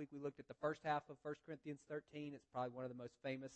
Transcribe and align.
week 0.00 0.08
we 0.14 0.18
looked 0.18 0.40
at 0.40 0.48
the 0.48 0.54
first 0.62 0.80
half 0.82 1.02
of 1.10 1.16
1 1.22 1.34
Corinthians 1.44 1.80
13. 1.90 2.32
It's 2.34 2.46
probably 2.54 2.70
one 2.70 2.84
of 2.84 2.90
the 2.90 2.96
most 2.96 3.12
famous 3.22 3.52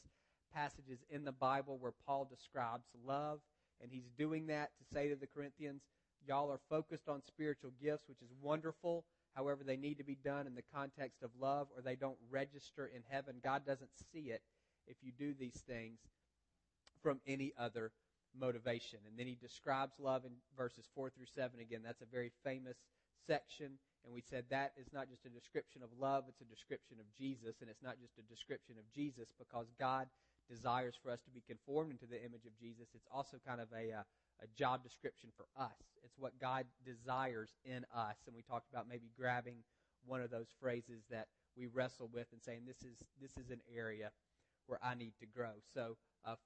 passages 0.55 0.98
in 1.09 1.24
the 1.24 1.32
Bible 1.32 1.78
where 1.78 1.94
Paul 2.06 2.28
describes 2.31 2.85
love, 3.02 3.40
and 3.81 3.90
he's 3.90 4.11
doing 4.19 4.48
that 4.48 4.72
to 4.76 4.94
say 4.94 5.08
to 5.08 5.16
the 5.16 5.26
Corinthians, 5.26 5.80
Y'all 6.28 6.50
are 6.50 6.60
focused 6.68 7.08
on 7.08 7.22
spiritual 7.22 7.70
gifts, 7.82 8.10
which 8.10 8.20
is 8.20 8.28
wonderful. 8.42 9.06
However, 9.34 9.64
they 9.64 9.78
need 9.78 9.96
to 9.96 10.04
be 10.04 10.18
done 10.22 10.46
in 10.46 10.54
the 10.54 10.64
context 10.74 11.22
of 11.22 11.30
love, 11.40 11.68
or 11.74 11.80
they 11.80 11.96
don't 11.96 12.18
register 12.30 12.90
in 12.95 13.00
heaven. 13.08 13.36
God 13.42 13.64
doesn't 13.66 13.90
see 14.12 14.29
it 14.30 14.42
if 14.86 14.96
you 15.00 15.12
do 15.18 15.32
these 15.32 15.62
things 15.66 15.98
from 17.02 17.20
any 17.26 17.54
other 17.58 17.90
motivation. 18.38 18.98
And 19.08 19.18
then 19.18 19.26
he 19.26 19.38
describes 19.40 19.95
love 19.98 20.26
in 20.26 20.32
verses 20.58 20.84
4 20.95 21.08
through 21.08 21.26
7 21.34 21.58
again. 21.58 21.80
That's 21.82 22.02
a 22.02 22.06
very 22.12 22.32
famous 22.45 22.76
section. 23.26 23.79
And 24.05 24.12
we 24.12 24.21
said 24.21 24.45
that 24.50 24.73
is 24.77 24.93
not 24.93 25.09
just 25.09 25.25
a 25.25 25.32
description 25.32 25.82
of 25.82 25.89
love, 25.98 26.25
it's 26.29 26.41
a 26.41 26.48
description 26.52 27.00
of 27.00 27.09
Jesus. 27.16 27.61
And 27.61 27.70
it's 27.70 27.82
not 27.82 27.96
just 28.00 28.19
a 28.20 28.27
description 28.28 28.77
of 28.77 28.84
Jesus 28.92 29.33
because 29.38 29.66
God 29.80 30.09
desires 30.48 30.95
for 31.01 31.11
us 31.11 31.23
to 31.23 31.33
be 31.33 31.42
conformed 31.47 31.92
into 31.92 32.06
the 32.06 32.20
image 32.20 32.45
of 32.45 32.52
Jesus. 32.61 32.92
It's 32.95 33.09
also 33.11 33.41
kind 33.47 33.61
of 33.61 33.69
a, 33.73 34.05
uh, 34.05 34.45
a 34.45 34.48
job 34.56 34.84
description 34.84 35.30
for 35.37 35.48
us. 35.56 35.97
It's 36.05 36.19
what 36.19 36.38
God 36.38 36.66
desires 36.84 37.56
in 37.64 37.84
us. 37.95 38.16
And 38.27 38.37
we 38.37 38.42
talked 38.42 38.69
about 38.69 38.88
maybe 38.88 39.09
grabbing 39.16 39.64
one 40.05 40.20
of 40.20 40.30
those 40.30 40.52
phrases 40.61 41.05
that 41.11 41.28
we 41.56 41.66
wrestle 41.66 42.11
with 42.12 42.27
and 42.33 42.42
saying, 42.42 42.62
this 42.66 42.84
is, 42.84 43.00
this 43.20 43.33
is 43.41 43.50
an 43.50 43.61
area 43.75 44.11
where 44.66 44.78
I 44.83 44.95
need 44.95 45.12
to 45.20 45.27
grow. 45.27 45.56
So, 45.73 45.97
uh, 46.25 46.36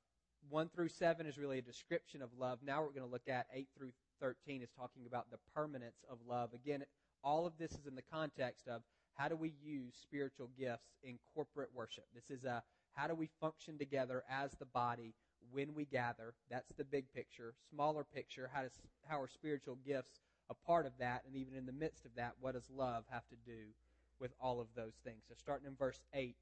1 0.51 0.69
through 0.69 0.89
7 0.89 1.27
is 1.27 1.37
really 1.37 1.59
a 1.59 1.63
description 1.63 2.23
of 2.23 2.31
love. 2.39 2.61
Now 2.63 2.81
we're 2.81 2.95
going 2.95 3.07
to 3.07 3.11
look 3.11 3.29
at 3.29 3.47
8 3.53 3.67
through 3.77 3.91
13 4.21 4.63
is 4.63 4.71
talking 4.71 5.03
about 5.07 5.31
the 5.31 5.39
permanence 5.55 6.05
of 6.11 6.19
love. 6.29 6.51
Again, 6.55 6.85
all 7.23 7.47
of 7.47 7.53
this 7.59 7.73
is 7.73 7.87
in 7.87 7.95
the 7.95 8.03
context 8.03 8.69
of 8.69 8.83
how 9.15 9.29
do 9.29 9.37
we 9.37 9.53
use 9.63 9.95
spiritual 10.01 10.49
gifts 10.59 10.89
in 11.03 11.19
corporate 11.35 11.71
worship. 11.75 12.05
This 12.15 12.31
is 12.31 12.45
a 12.45 12.63
how 12.95 13.07
do 13.07 13.15
we 13.15 13.29
function 13.41 13.79
together 13.79 14.25
as 14.31 14.53
the 14.53 14.65
body 14.65 15.15
when 15.53 15.75
we 15.75 15.85
gather. 15.85 16.35
That's 16.51 16.73
the 16.77 16.85
big 16.85 17.13
picture. 17.15 17.55
Smaller 17.71 18.05
picture, 18.05 18.51
how, 18.53 18.63
does, 18.63 18.73
how 19.09 19.21
are 19.21 19.29
spiritual 19.29 19.77
gifts 19.87 20.21
a 20.51 20.55
part 20.55 20.87
of 20.87 20.93
that? 20.99 21.23
And 21.27 21.37
even 21.37 21.55
in 21.55 21.67
the 21.67 21.73
midst 21.73 22.05
of 22.05 22.15
that, 22.17 22.35
what 22.41 22.55
does 22.55 22.69
love 22.75 23.05
have 23.11 23.27
to 23.29 23.37
do 23.47 23.69
with 24.21 24.33
all 24.41 24.61
of 24.61 24.67
those 24.75 24.95
things? 25.05 25.23
So 25.29 25.35
starting 25.39 25.69
in 25.69 25.77
verse 25.77 26.01
8, 26.13 26.37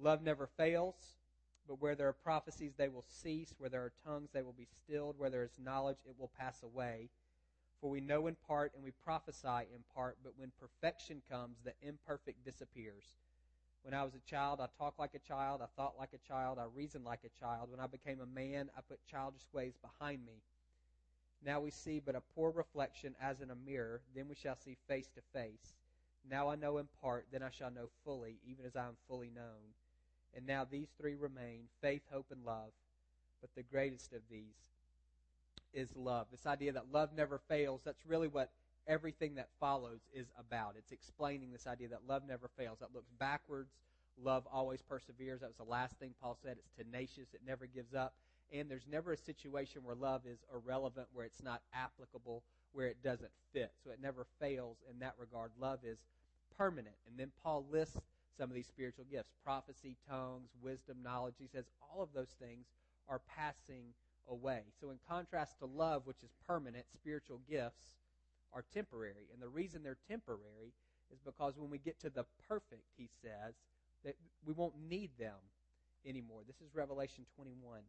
love 0.00 0.22
never 0.22 0.46
fails. 0.46 0.96
But 1.68 1.80
where 1.80 1.94
there 1.94 2.08
are 2.08 2.12
prophecies, 2.12 2.72
they 2.76 2.88
will 2.88 3.04
cease. 3.08 3.54
Where 3.58 3.70
there 3.70 3.82
are 3.82 3.92
tongues, 4.04 4.30
they 4.32 4.42
will 4.42 4.54
be 4.54 4.66
stilled. 4.82 5.16
Where 5.18 5.30
there 5.30 5.44
is 5.44 5.58
knowledge, 5.62 5.98
it 6.04 6.16
will 6.18 6.30
pass 6.36 6.62
away. 6.62 7.08
For 7.82 7.90
we 7.90 8.00
know 8.00 8.28
in 8.28 8.36
part 8.46 8.72
and 8.76 8.84
we 8.84 8.92
prophesy 8.92 9.66
in 9.74 9.82
part, 9.92 10.16
but 10.22 10.34
when 10.36 10.52
perfection 10.60 11.20
comes, 11.28 11.58
the 11.64 11.74
imperfect 11.82 12.44
disappears. 12.44 13.02
When 13.82 13.92
I 13.92 14.04
was 14.04 14.14
a 14.14 14.30
child, 14.30 14.60
I 14.60 14.68
talked 14.78 15.00
like 15.00 15.16
a 15.16 15.28
child, 15.28 15.60
I 15.60 15.66
thought 15.76 15.98
like 15.98 16.12
a 16.14 16.28
child, 16.28 16.60
I 16.60 16.66
reasoned 16.72 17.04
like 17.04 17.24
a 17.24 17.40
child. 17.40 17.72
When 17.72 17.80
I 17.80 17.88
became 17.88 18.20
a 18.20 18.26
man, 18.26 18.70
I 18.78 18.82
put 18.88 19.04
childish 19.10 19.42
ways 19.52 19.74
behind 19.82 20.24
me. 20.24 20.44
Now 21.44 21.58
we 21.58 21.72
see 21.72 21.98
but 21.98 22.14
a 22.14 22.22
poor 22.36 22.52
reflection 22.52 23.16
as 23.20 23.40
in 23.40 23.50
a 23.50 23.56
mirror, 23.56 24.00
then 24.14 24.28
we 24.28 24.36
shall 24.36 24.54
see 24.54 24.76
face 24.86 25.10
to 25.16 25.20
face. 25.36 25.74
Now 26.30 26.48
I 26.50 26.54
know 26.54 26.78
in 26.78 26.86
part, 27.00 27.26
then 27.32 27.42
I 27.42 27.50
shall 27.50 27.72
know 27.72 27.88
fully, 28.04 28.36
even 28.48 28.64
as 28.64 28.76
I 28.76 28.86
am 28.86 28.96
fully 29.08 29.30
known. 29.34 29.74
And 30.36 30.46
now 30.46 30.64
these 30.64 30.90
three 30.96 31.16
remain 31.16 31.64
faith, 31.80 32.02
hope, 32.12 32.26
and 32.30 32.44
love. 32.44 32.70
But 33.40 33.50
the 33.56 33.64
greatest 33.64 34.12
of 34.12 34.20
these 34.30 34.54
is 35.72 35.94
love. 35.96 36.26
This 36.30 36.46
idea 36.46 36.72
that 36.72 36.92
love 36.92 37.10
never 37.16 37.38
fails, 37.48 37.82
that's 37.84 38.06
really 38.06 38.28
what 38.28 38.50
everything 38.86 39.34
that 39.36 39.48
follows 39.60 40.00
is 40.12 40.26
about. 40.38 40.74
It's 40.76 40.92
explaining 40.92 41.52
this 41.52 41.66
idea 41.66 41.88
that 41.88 42.00
love 42.08 42.22
never 42.26 42.48
fails. 42.56 42.78
That 42.80 42.94
looks 42.94 43.10
backwards. 43.18 43.72
Love 44.20 44.46
always 44.52 44.82
perseveres. 44.82 45.40
That 45.40 45.48
was 45.48 45.56
the 45.56 45.64
last 45.64 45.98
thing 45.98 46.14
Paul 46.20 46.36
said. 46.42 46.56
It's 46.58 46.70
tenacious. 46.76 47.32
It 47.32 47.40
never 47.46 47.66
gives 47.66 47.94
up. 47.94 48.14
And 48.52 48.70
there's 48.70 48.86
never 48.90 49.12
a 49.12 49.16
situation 49.16 49.82
where 49.82 49.94
love 49.94 50.22
is 50.26 50.40
irrelevant, 50.52 51.06
where 51.12 51.24
it's 51.24 51.42
not 51.42 51.62
applicable, 51.72 52.42
where 52.72 52.88
it 52.88 53.02
doesn't 53.02 53.30
fit. 53.52 53.72
So 53.82 53.90
it 53.90 53.98
never 54.02 54.26
fails 54.38 54.76
in 54.90 54.98
that 54.98 55.14
regard. 55.18 55.52
Love 55.58 55.80
is 55.84 55.98
permanent. 56.58 56.96
And 57.08 57.18
then 57.18 57.30
Paul 57.42 57.64
lists 57.70 57.96
some 58.36 58.50
of 58.50 58.54
these 58.54 58.66
spiritual 58.66 59.06
gifts 59.10 59.32
prophecy, 59.44 59.96
tongues, 60.08 60.50
wisdom, 60.62 60.98
knowledge. 61.02 61.34
He 61.38 61.46
says 61.46 61.64
all 61.80 62.02
of 62.02 62.10
those 62.14 62.34
things 62.40 62.66
are 63.08 63.20
passing 63.36 63.94
away. 64.28 64.62
So, 64.80 64.90
in 64.90 64.98
contrast 65.08 65.58
to 65.58 65.66
love, 65.66 66.06
which 66.06 66.22
is 66.22 66.30
permanent, 66.46 66.86
spiritual 66.94 67.40
gifts 67.48 67.96
are 68.52 68.64
temporary. 68.74 69.28
And 69.32 69.40
the 69.40 69.48
reason 69.48 69.82
they're 69.82 69.96
temporary 70.08 70.72
is 71.12 71.20
because 71.24 71.56
when 71.56 71.70
we 71.70 71.78
get 71.78 72.00
to 72.00 72.10
the 72.10 72.24
perfect, 72.48 72.84
he 72.96 73.08
says, 73.22 73.54
that 74.04 74.16
we 74.44 74.52
won't 74.52 74.74
need 74.88 75.10
them 75.18 75.38
anymore. 76.06 76.40
This 76.46 76.56
is 76.56 76.74
Revelation 76.74 77.24
21. 77.36 77.80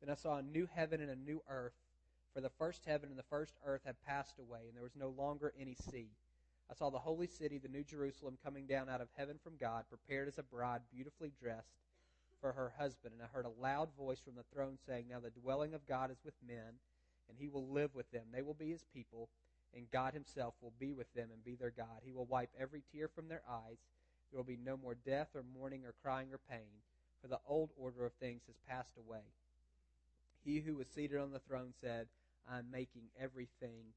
Then 0.00 0.10
I 0.10 0.16
saw 0.16 0.38
a 0.38 0.42
new 0.42 0.68
heaven 0.74 1.00
and 1.00 1.10
a 1.10 1.16
new 1.16 1.42
earth, 1.48 1.74
for 2.34 2.40
the 2.40 2.50
first 2.50 2.84
heaven 2.84 3.10
and 3.10 3.18
the 3.18 3.24
first 3.30 3.54
earth 3.64 3.82
had 3.84 3.94
passed 4.06 4.38
away, 4.38 4.60
and 4.66 4.76
there 4.76 4.82
was 4.82 4.96
no 4.96 5.10
longer 5.10 5.52
any 5.60 5.74
sea. 5.74 6.08
I 6.70 6.74
saw 6.74 6.90
the 6.90 6.98
holy 6.98 7.26
city, 7.26 7.58
the 7.58 7.68
new 7.68 7.84
Jerusalem, 7.84 8.38
coming 8.42 8.66
down 8.66 8.88
out 8.88 9.00
of 9.00 9.08
heaven 9.16 9.36
from 9.42 9.56
God, 9.60 9.84
prepared 9.88 10.28
as 10.28 10.38
a 10.38 10.42
bride, 10.42 10.80
beautifully 10.92 11.30
dressed 11.40 11.70
for 12.44 12.52
her 12.52 12.74
husband. 12.76 13.14
And 13.14 13.22
I 13.22 13.26
heard 13.32 13.46
a 13.46 13.62
loud 13.62 13.88
voice 13.96 14.20
from 14.20 14.34
the 14.34 14.44
throne 14.52 14.76
saying, 14.86 15.06
Now 15.08 15.20
the 15.20 15.30
dwelling 15.30 15.72
of 15.72 15.88
God 15.88 16.10
is 16.10 16.18
with 16.22 16.34
men, 16.46 16.76
and 17.28 17.38
he 17.38 17.48
will 17.48 17.66
live 17.68 17.94
with 17.94 18.10
them. 18.10 18.24
They 18.32 18.42
will 18.42 18.52
be 18.52 18.68
his 18.68 18.84
people 18.92 19.30
and 19.76 19.90
God 19.90 20.14
Himself 20.14 20.54
will 20.60 20.72
be 20.78 20.92
with 20.92 21.12
them 21.14 21.28
and 21.32 21.44
be 21.44 21.54
their 21.54 21.72
God. 21.76 22.02
He 22.04 22.12
will 22.12 22.26
wipe 22.26 22.50
every 22.58 22.82
tear 22.92 23.08
from 23.08 23.28
their 23.28 23.42
eyes. 23.48 23.78
There 24.30 24.38
will 24.38 24.44
be 24.44 24.58
no 24.62 24.76
more 24.76 24.94
death 24.94 25.28
or 25.34 25.44
mourning 25.56 25.84
or 25.84 25.94
crying 26.02 26.28
or 26.32 26.40
pain, 26.50 26.82
for 27.20 27.28
the 27.28 27.40
old 27.46 27.70
order 27.76 28.04
of 28.04 28.12
things 28.14 28.42
has 28.46 28.56
passed 28.68 28.96
away. 28.96 29.24
He 30.44 30.60
who 30.60 30.76
was 30.76 30.88
seated 30.88 31.18
on 31.18 31.32
the 31.32 31.38
throne 31.40 31.72
said, 31.80 32.06
I'm 32.50 32.70
making 32.70 33.04
everything 33.20 33.94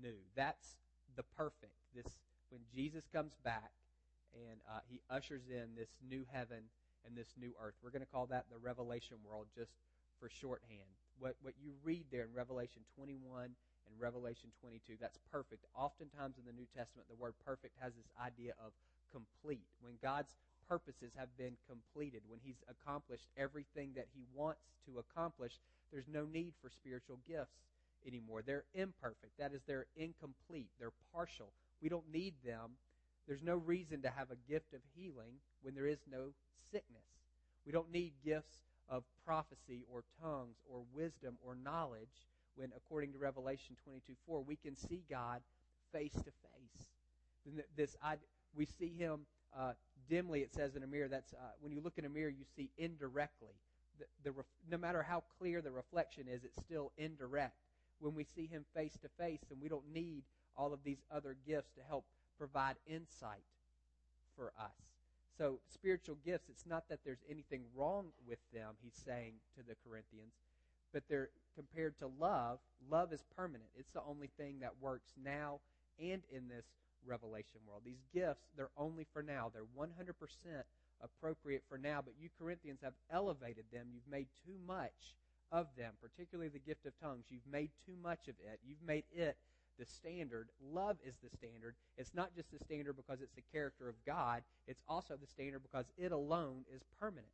new. 0.00 0.16
That's 0.36 0.76
the 1.16 1.22
perfect. 1.36 1.72
This 1.94 2.18
when 2.50 2.60
Jesus 2.74 3.04
comes 3.12 3.32
back 3.44 3.70
and 4.34 4.60
uh, 4.70 4.80
he 4.88 5.00
ushers 5.10 5.42
in 5.50 5.74
this 5.76 5.90
new 6.08 6.26
heaven 6.30 6.64
and 7.06 7.16
this 7.16 7.34
new 7.40 7.52
earth. 7.62 7.74
We're 7.82 7.90
going 7.90 8.04
to 8.04 8.10
call 8.10 8.26
that 8.26 8.46
the 8.50 8.58
revelation 8.58 9.16
world 9.24 9.46
just 9.54 9.72
for 10.20 10.28
shorthand. 10.28 10.88
What 11.18 11.34
what 11.42 11.54
you 11.62 11.72
read 11.82 12.06
there 12.10 12.24
in 12.24 12.34
Revelation 12.34 12.82
21 12.96 13.44
and 13.44 13.94
Revelation 13.98 14.50
22. 14.60 14.98
That's 15.00 15.18
perfect. 15.32 15.64
Oftentimes 15.74 16.36
in 16.38 16.44
the 16.44 16.52
New 16.52 16.66
Testament, 16.76 17.08
the 17.08 17.16
word 17.16 17.34
perfect 17.44 17.74
has 17.80 17.94
this 17.94 18.10
idea 18.20 18.52
of 18.60 18.72
complete. 19.10 19.66
When 19.80 19.94
God's 20.02 20.34
purposes 20.68 21.12
have 21.16 21.34
been 21.36 21.56
completed, 21.66 22.22
when 22.28 22.40
He's 22.44 22.62
accomplished 22.68 23.26
everything 23.36 23.92
that 23.96 24.06
He 24.14 24.24
wants 24.34 24.60
to 24.86 25.00
accomplish, 25.00 25.58
there's 25.92 26.08
no 26.08 26.26
need 26.26 26.52
for 26.60 26.68
spiritual 26.68 27.18
gifts 27.26 27.64
anymore. 28.06 28.42
They're 28.44 28.64
imperfect. 28.74 29.38
That 29.38 29.52
is, 29.52 29.62
they're 29.66 29.86
incomplete. 29.96 30.68
They're 30.78 30.92
partial. 31.12 31.52
We 31.80 31.88
don't 31.88 32.10
need 32.12 32.34
them. 32.44 32.76
There's 33.28 33.42
no 33.42 33.56
reason 33.56 34.00
to 34.02 34.08
have 34.08 34.30
a 34.30 34.50
gift 34.50 34.72
of 34.72 34.80
healing 34.96 35.34
when 35.62 35.74
there 35.74 35.86
is 35.86 36.00
no 36.10 36.32
sickness. 36.72 37.04
We 37.66 37.72
don't 37.72 37.92
need 37.92 38.14
gifts 38.24 38.62
of 38.88 39.04
prophecy 39.24 39.84
or 39.92 40.02
tongues 40.22 40.56
or 40.66 40.80
wisdom 40.94 41.36
or 41.44 41.54
knowledge 41.54 42.26
when, 42.56 42.72
according 42.74 43.12
to 43.12 43.18
Revelation 43.18 43.76
22 43.84 44.14
4, 44.26 44.42
we 44.42 44.56
can 44.56 44.74
see 44.74 45.04
God 45.10 45.42
face 45.92 46.14
to 46.14 46.24
face. 46.24 47.64
This, 47.76 47.96
we 48.56 48.66
see 48.66 48.94
Him 48.96 49.20
uh, 49.56 49.72
dimly, 50.08 50.40
it 50.40 50.54
says 50.54 50.74
in 50.74 50.82
a 50.82 50.86
mirror. 50.86 51.08
That's 51.08 51.32
uh, 51.34 51.52
when 51.60 51.72
you 51.72 51.82
look 51.82 51.98
in 51.98 52.06
a 52.06 52.08
mirror, 52.08 52.30
you 52.30 52.44
see 52.56 52.70
indirectly. 52.78 53.54
The, 53.98 54.30
the 54.30 54.36
no 54.70 54.78
matter 54.78 55.02
how 55.02 55.22
clear 55.38 55.60
the 55.60 55.70
reflection 55.70 56.24
is, 56.28 56.44
it's 56.44 56.60
still 56.64 56.92
indirect. 56.96 57.54
When 58.00 58.14
we 58.14 58.24
see 58.24 58.46
Him 58.46 58.64
face 58.74 58.96
to 59.02 59.08
face, 59.22 59.40
and 59.50 59.60
we 59.60 59.68
don't 59.68 59.92
need 59.92 60.22
all 60.56 60.72
of 60.72 60.80
these 60.82 61.02
other 61.10 61.36
gifts 61.46 61.72
to 61.74 61.80
help 61.88 62.04
provide 62.38 62.76
insight 62.86 63.44
for 64.36 64.52
us. 64.58 64.88
So, 65.36 65.60
spiritual 65.68 66.16
gifts, 66.24 66.48
it's 66.48 66.66
not 66.66 66.88
that 66.88 67.00
there's 67.04 67.22
anything 67.30 67.62
wrong 67.76 68.06
with 68.26 68.38
them, 68.52 68.74
he's 68.82 69.00
saying 69.04 69.34
to 69.56 69.62
the 69.62 69.76
Corinthians, 69.86 70.32
but 70.92 71.02
they're 71.08 71.30
compared 71.54 71.98
to 71.98 72.10
love, 72.18 72.58
love 72.90 73.12
is 73.12 73.22
permanent. 73.36 73.70
It's 73.76 73.92
the 73.92 74.02
only 74.08 74.30
thing 74.38 74.60
that 74.60 74.72
works 74.80 75.12
now 75.22 75.60
and 76.00 76.22
in 76.32 76.48
this 76.48 76.66
revelation 77.06 77.60
world. 77.66 77.82
These 77.84 78.04
gifts, 78.12 78.46
they're 78.56 78.70
only 78.76 79.06
for 79.12 79.22
now. 79.22 79.50
They're 79.52 79.62
100% 79.76 79.86
appropriate 81.02 81.62
for 81.68 81.78
now, 81.78 82.00
but 82.04 82.14
you 82.20 82.28
Corinthians 82.38 82.80
have 82.82 82.94
elevated 83.12 83.64
them. 83.72 83.86
You've 83.92 84.10
made 84.10 84.26
too 84.44 84.56
much 84.66 85.14
of 85.52 85.66
them, 85.76 85.92
particularly 86.02 86.48
the 86.48 86.58
gift 86.58 86.86
of 86.86 86.98
tongues. 87.00 87.26
You've 87.28 87.46
made 87.50 87.70
too 87.86 87.94
much 88.02 88.28
of 88.28 88.34
it. 88.44 88.60
You've 88.66 88.82
made 88.84 89.04
it 89.12 89.36
the 89.78 89.86
standard. 89.86 90.48
Love 90.72 90.96
is 91.06 91.14
the 91.22 91.30
standard. 91.30 91.74
It's 91.96 92.14
not 92.14 92.34
just 92.34 92.50
the 92.50 92.58
standard 92.58 92.96
because 92.96 93.20
it's 93.20 93.34
the 93.34 93.44
character 93.52 93.88
of 93.88 93.94
God, 94.04 94.42
it's 94.66 94.82
also 94.88 95.14
the 95.16 95.26
standard 95.26 95.62
because 95.62 95.86
it 95.96 96.12
alone 96.12 96.64
is 96.74 96.82
permanent. 97.00 97.32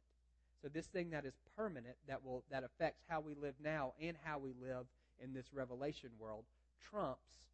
So 0.63 0.69
this 0.69 0.87
thing 0.87 1.11
that 1.11 1.25
is 1.25 1.35
permanent, 1.57 1.97
that 2.09 2.25
will 2.25 2.43
that 2.51 2.65
affects 2.65 3.03
how 3.09 3.21
we 3.21 3.35
live 3.35 3.55
now 3.63 3.93
and 4.01 4.17
how 4.23 4.39
we 4.39 4.53
live 4.61 4.87
in 5.23 5.33
this 5.35 5.53
revelation 5.53 6.11
world, 6.19 6.45
trumps 6.91 7.45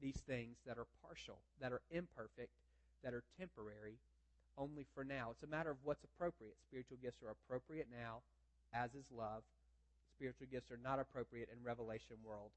these 0.00 0.22
things 0.26 0.56
that 0.66 0.78
are 0.78 0.86
partial, 1.04 1.38
that 1.60 1.72
are 1.72 1.82
imperfect, 1.90 2.50
that 3.02 3.12
are 3.12 3.24
temporary 3.38 3.98
only 4.56 4.86
for 4.94 5.04
now. 5.04 5.28
It's 5.30 5.42
a 5.42 5.46
matter 5.46 5.70
of 5.70 5.78
what's 5.84 6.04
appropriate. 6.04 6.56
Spiritual 6.68 6.98
gifts 7.02 7.22
are 7.22 7.30
appropriate 7.32 7.88
now, 7.90 8.18
as 8.72 8.94
is 8.94 9.06
love. 9.10 9.42
Spiritual 10.14 10.46
gifts 10.50 10.70
are 10.70 10.80
not 10.82 10.98
appropriate 10.98 11.48
in 11.50 11.64
Revelation 11.64 12.16
world, 12.24 12.50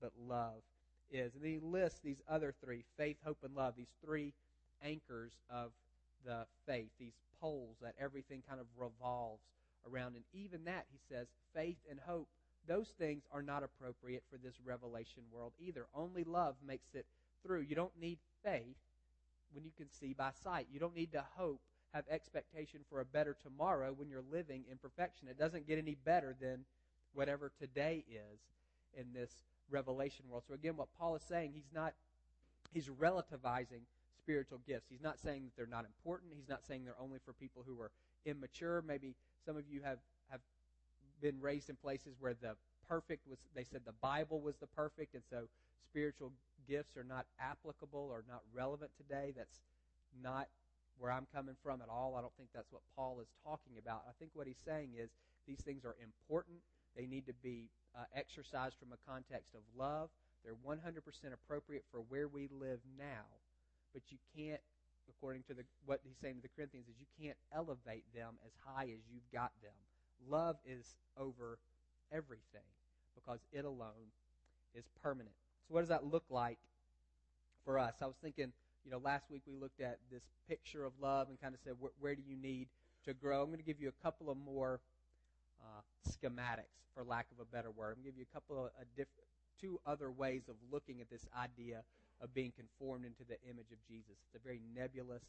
but 0.00 0.12
love 0.28 0.62
is. 1.10 1.34
And 1.34 1.44
he 1.44 1.58
lists 1.58 2.00
these 2.02 2.22
other 2.28 2.54
three 2.62 2.84
faith, 2.96 3.16
hope, 3.24 3.38
and 3.44 3.54
love, 3.54 3.74
these 3.76 3.94
three 4.04 4.32
anchors 4.82 5.32
of 5.50 5.70
the 6.24 6.46
faith, 6.66 6.90
these 6.98 7.14
poles 7.40 7.76
that 7.82 7.94
everything 8.00 8.42
kind 8.48 8.60
of 8.60 8.66
revolves 8.78 9.42
around. 9.90 10.14
And 10.16 10.24
even 10.32 10.64
that, 10.64 10.86
he 10.90 10.98
says, 11.14 11.26
faith 11.54 11.76
and 11.90 11.98
hope, 12.06 12.28
those 12.66 12.88
things 12.98 13.22
are 13.32 13.42
not 13.42 13.62
appropriate 13.62 14.22
for 14.30 14.38
this 14.38 14.54
revelation 14.64 15.22
world 15.32 15.52
either. 15.60 15.86
Only 15.94 16.24
love 16.24 16.54
makes 16.66 16.94
it 16.94 17.06
through. 17.42 17.60
You 17.60 17.74
don't 17.74 17.92
need 18.00 18.18
faith 18.42 18.76
when 19.52 19.64
you 19.64 19.70
can 19.76 19.90
see 19.90 20.14
by 20.14 20.30
sight. 20.42 20.66
You 20.72 20.80
don't 20.80 20.96
need 20.96 21.12
to 21.12 21.24
hope, 21.36 21.60
have 21.92 22.04
expectation 22.10 22.80
for 22.88 23.00
a 23.00 23.04
better 23.04 23.36
tomorrow 23.42 23.92
when 23.96 24.08
you're 24.08 24.24
living 24.32 24.64
in 24.70 24.78
perfection. 24.78 25.28
It 25.28 25.38
doesn't 25.38 25.68
get 25.68 25.78
any 25.78 25.96
better 26.04 26.34
than 26.40 26.64
whatever 27.12 27.52
today 27.60 28.04
is 28.08 28.40
in 28.98 29.12
this 29.12 29.30
revelation 29.70 30.24
world. 30.28 30.44
So 30.46 30.54
again, 30.54 30.76
what 30.76 30.88
Paul 30.98 31.16
is 31.16 31.22
saying, 31.22 31.52
he's 31.54 31.70
not 31.74 31.94
he's 32.72 32.88
relativizing 32.88 33.82
spiritual 34.18 34.60
gifts. 34.66 34.86
He's 34.90 35.02
not 35.02 35.18
saying 35.18 35.44
that 35.44 35.56
they're 35.56 35.66
not 35.66 35.84
important. 35.84 36.32
He's 36.36 36.48
not 36.48 36.64
saying 36.66 36.84
they're 36.84 37.00
only 37.00 37.18
for 37.24 37.32
people 37.32 37.62
who 37.66 37.80
are 37.80 37.90
immature. 38.24 38.82
Maybe 38.86 39.14
some 39.44 39.56
of 39.56 39.64
you 39.70 39.82
have, 39.82 39.98
have 40.30 40.40
been 41.20 41.40
raised 41.40 41.68
in 41.70 41.76
places 41.76 42.16
where 42.18 42.34
the 42.34 42.56
perfect 42.88 43.26
was, 43.28 43.38
they 43.54 43.64
said 43.64 43.82
the 43.84 43.92
Bible 44.00 44.40
was 44.40 44.56
the 44.56 44.66
perfect, 44.66 45.14
and 45.14 45.22
so 45.28 45.44
spiritual 45.84 46.32
gifts 46.68 46.96
are 46.96 47.04
not 47.04 47.26
applicable 47.38 48.08
or 48.10 48.24
not 48.28 48.40
relevant 48.54 48.90
today. 48.96 49.32
That's 49.36 49.60
not 50.22 50.48
where 50.98 51.12
I'm 51.12 51.26
coming 51.34 51.56
from 51.62 51.82
at 51.82 51.88
all. 51.88 52.14
I 52.16 52.20
don't 52.20 52.34
think 52.36 52.48
that's 52.54 52.70
what 52.70 52.82
Paul 52.96 53.18
is 53.20 53.28
talking 53.44 53.74
about. 53.78 54.04
I 54.08 54.12
think 54.18 54.30
what 54.34 54.46
he's 54.46 54.60
saying 54.64 54.90
is 54.98 55.10
these 55.46 55.58
things 55.58 55.84
are 55.84 55.96
important. 56.02 56.58
They 56.96 57.06
need 57.06 57.26
to 57.26 57.34
be 57.42 57.68
uh, 57.96 58.04
exercised 58.14 58.76
from 58.78 58.92
a 58.92 59.10
context 59.10 59.54
of 59.54 59.62
love. 59.76 60.10
They're 60.44 60.54
100% 60.54 60.78
appropriate 61.32 61.84
for 61.90 62.00
where 62.00 62.28
we 62.28 62.48
live 62.52 62.80
now 62.98 63.24
but 63.94 64.02
you 64.10 64.18
can't, 64.36 64.60
according 65.08 65.44
to 65.44 65.54
the, 65.54 65.62
what 65.86 66.00
he's 66.02 66.18
saying 66.20 66.34
to 66.34 66.42
the 66.42 66.50
Corinthians, 66.54 66.86
is 66.88 66.96
you 66.98 67.06
can't 67.24 67.38
elevate 67.54 68.04
them 68.12 68.34
as 68.44 68.52
high 68.66 68.84
as 68.84 69.00
you've 69.08 69.30
got 69.32 69.52
them. 69.62 69.72
Love 70.28 70.56
is 70.66 70.96
over 71.16 71.58
everything 72.12 72.66
because 73.14 73.38
it 73.52 73.64
alone 73.64 74.10
is 74.74 74.84
permanent. 75.00 75.34
So, 75.68 75.74
what 75.74 75.80
does 75.80 75.88
that 75.88 76.04
look 76.04 76.24
like 76.28 76.58
for 77.64 77.78
us? 77.78 77.94
I 78.02 78.06
was 78.06 78.16
thinking, 78.20 78.52
you 78.84 78.90
know, 78.90 78.98
last 78.98 79.30
week 79.30 79.42
we 79.46 79.54
looked 79.54 79.80
at 79.80 79.98
this 80.10 80.24
picture 80.48 80.84
of 80.84 80.92
love 81.00 81.28
and 81.28 81.40
kind 81.40 81.54
of 81.54 81.60
said, 81.64 81.74
where, 81.78 81.92
where 82.00 82.14
do 82.14 82.22
you 82.26 82.36
need 82.36 82.68
to 83.06 83.14
grow? 83.14 83.40
I'm 83.40 83.46
going 83.46 83.58
to 83.58 83.64
give 83.64 83.80
you 83.80 83.88
a 83.88 84.02
couple 84.02 84.28
of 84.28 84.36
more 84.36 84.80
uh, 85.64 85.80
schematics, 86.04 86.76
for 86.94 87.02
lack 87.02 87.26
of 87.32 87.40
a 87.40 87.48
better 87.48 87.70
word. 87.70 87.96
I'm 87.96 88.04
going 88.04 88.12
to 88.12 88.20
give 88.20 88.20
you 88.20 88.26
a 88.28 88.34
couple 88.34 88.68
of 88.68 88.86
diff- 88.96 89.08
two 89.60 89.80
other 89.86 90.10
ways 90.10 90.48
of 90.48 90.56
looking 90.70 91.00
at 91.00 91.08
this 91.08 91.26
idea 91.32 91.80
of 92.20 92.34
being 92.34 92.52
conformed 92.52 93.04
into 93.04 93.24
the 93.24 93.40
image 93.48 93.72
of 93.72 93.80
Jesus. 93.88 94.20
It's 94.28 94.36
a 94.36 94.44
very 94.44 94.60
nebulous 94.76 95.24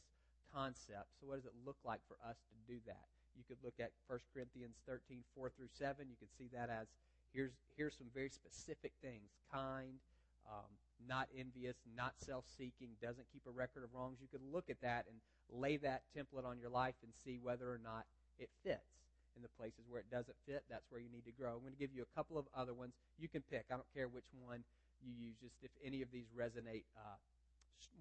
concept. 0.53 1.15
So, 1.19 1.27
what 1.27 1.39
does 1.39 1.45
it 1.45 1.55
look 1.65 1.77
like 1.83 2.01
for 2.07 2.19
us 2.27 2.37
to 2.51 2.55
do 2.67 2.79
that? 2.85 3.07
You 3.35 3.43
could 3.47 3.59
look 3.63 3.79
at 3.79 3.91
1 4.07 4.19
Corinthians 4.33 4.75
13, 4.87 5.23
4 5.35 5.51
through 5.55 5.71
7. 5.71 6.07
You 6.07 6.15
could 6.19 6.31
see 6.37 6.49
that 6.53 6.69
as 6.69 6.87
here's, 7.33 7.51
here's 7.75 7.95
some 7.95 8.07
very 8.13 8.29
specific 8.29 8.93
things 9.01 9.31
kind, 9.51 9.99
um, 10.47 10.71
not 11.07 11.27
envious, 11.37 11.75
not 11.95 12.13
self 12.17 12.45
seeking, 12.57 12.95
doesn't 13.01 13.27
keep 13.33 13.43
a 13.47 13.51
record 13.51 13.83
of 13.83 13.93
wrongs. 13.93 14.19
You 14.21 14.27
could 14.31 14.45
look 14.53 14.69
at 14.69 14.79
that 14.81 15.05
and 15.09 15.19
lay 15.51 15.77
that 15.77 16.03
template 16.15 16.45
on 16.45 16.59
your 16.59 16.69
life 16.69 16.95
and 17.03 17.11
see 17.23 17.39
whether 17.41 17.67
or 17.67 17.79
not 17.83 18.05
it 18.39 18.49
fits. 18.63 19.04
In 19.35 19.43
the 19.43 19.51
places 19.59 19.83
where 19.89 19.99
it 19.99 20.09
doesn't 20.09 20.35
fit, 20.47 20.63
that's 20.69 20.85
where 20.89 21.01
you 21.01 21.09
need 21.11 21.25
to 21.25 21.35
grow. 21.35 21.59
I'm 21.59 21.61
going 21.61 21.73
to 21.73 21.79
give 21.79 21.93
you 21.93 22.03
a 22.03 22.15
couple 22.15 22.37
of 22.37 22.45
other 22.55 22.73
ones. 22.73 22.93
You 23.19 23.27
can 23.27 23.43
pick. 23.51 23.65
I 23.69 23.75
don't 23.75 23.93
care 23.93 24.07
which 24.07 24.27
one 24.39 24.63
you 25.03 25.11
use, 25.11 25.35
just 25.41 25.55
if 25.61 25.71
any 25.83 26.01
of 26.01 26.07
these 26.11 26.25
resonate 26.31 26.87
uh, 26.95 27.19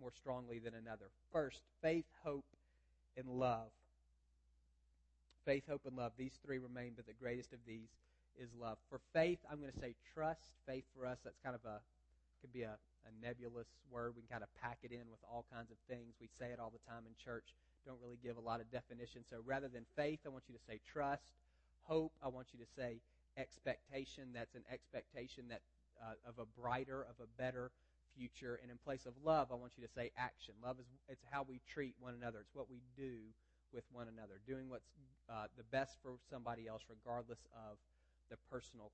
more 0.01 0.13
strongly 0.15 0.59
than 0.59 0.75
another. 0.75 1.07
First, 1.33 1.61
faith, 1.83 2.07
hope, 2.23 2.45
and 3.17 3.27
love. 3.29 3.69
Faith, 5.45 5.65
hope, 5.69 5.83
and 5.87 5.97
love. 5.97 6.13
These 6.17 6.39
three 6.45 6.59
remain, 6.59 6.93
but 6.97 7.07
the 7.07 7.19
greatest 7.19 7.53
of 7.53 7.59
these 7.67 7.91
is 8.39 8.49
love. 8.61 8.79
For 8.89 9.01
faith, 9.13 9.39
I'm 9.51 9.61
going 9.61 9.73
to 9.73 9.79
say 9.79 9.95
trust. 10.15 10.55
Faith 10.67 10.85
for 10.97 11.07
us, 11.07 11.19
that's 11.25 11.39
kind 11.43 11.55
of 11.55 11.65
a 11.65 11.81
could 12.45 12.53
be 12.53 12.69
a, 12.69 12.77
a 12.77 13.11
nebulous 13.25 13.73
word. 13.89 14.13
We 14.13 14.21
can 14.21 14.37
kind 14.37 14.45
of 14.45 14.53
pack 14.61 14.77
it 14.85 14.93
in 14.93 15.09
with 15.09 15.25
all 15.25 15.49
kinds 15.49 15.73
of 15.73 15.81
things. 15.89 16.13
We 16.21 16.29
say 16.39 16.53
it 16.53 16.61
all 16.61 16.69
the 16.69 16.85
time 16.85 17.09
in 17.09 17.17
church. 17.17 17.57
Don't 17.87 18.01
really 18.03 18.19
give 18.23 18.37
a 18.37 18.41
lot 18.41 18.61
of 18.61 18.71
definition. 18.71 19.23
So 19.29 19.37
rather 19.45 19.69
than 19.69 19.85
faith, 19.97 20.21
I 20.27 20.31
want 20.31 20.45
you 20.49 20.55
to 20.55 20.65
say 20.67 20.81
trust. 20.91 21.35
Hope, 21.85 22.13
I 22.23 22.29
want 22.29 22.49
you 22.53 22.59
to 22.59 22.71
say 22.77 23.01
expectation. 23.37 24.33
That's 24.33 24.55
an 24.55 24.65
expectation 24.73 25.45
that 25.51 25.61
uh, 26.01 26.15
of 26.29 26.39
a 26.39 26.47
brighter, 26.61 27.03
of 27.03 27.17
a 27.23 27.29
better 27.41 27.71
future. 28.17 28.59
And 28.63 28.71
in 28.71 28.79
place 28.79 29.07
of 29.07 29.13
love, 29.25 29.49
I 29.53 29.55
want 29.55 29.73
you 29.77 29.85
to 29.87 29.93
say 29.93 30.11
action. 30.17 30.55
Love 30.63 30.79
is 30.81 30.87
it's 31.09 31.25
how 31.31 31.45
we 31.47 31.61
treat 31.69 31.95
one 32.01 32.15
another. 32.15 32.41
It's 32.41 32.55
what 32.55 32.71
we 32.71 32.81
do 32.97 33.19
with 33.73 33.85
one 33.93 34.07
another, 34.07 34.39
doing 34.47 34.71
what's 34.71 34.89
uh, 35.29 35.47
the 35.57 35.65
best 35.65 35.99
for 36.03 36.13
somebody 36.31 36.69
else, 36.69 36.83
regardless 36.89 37.41
of 37.53 37.77
the 38.31 38.37
personal 38.51 38.93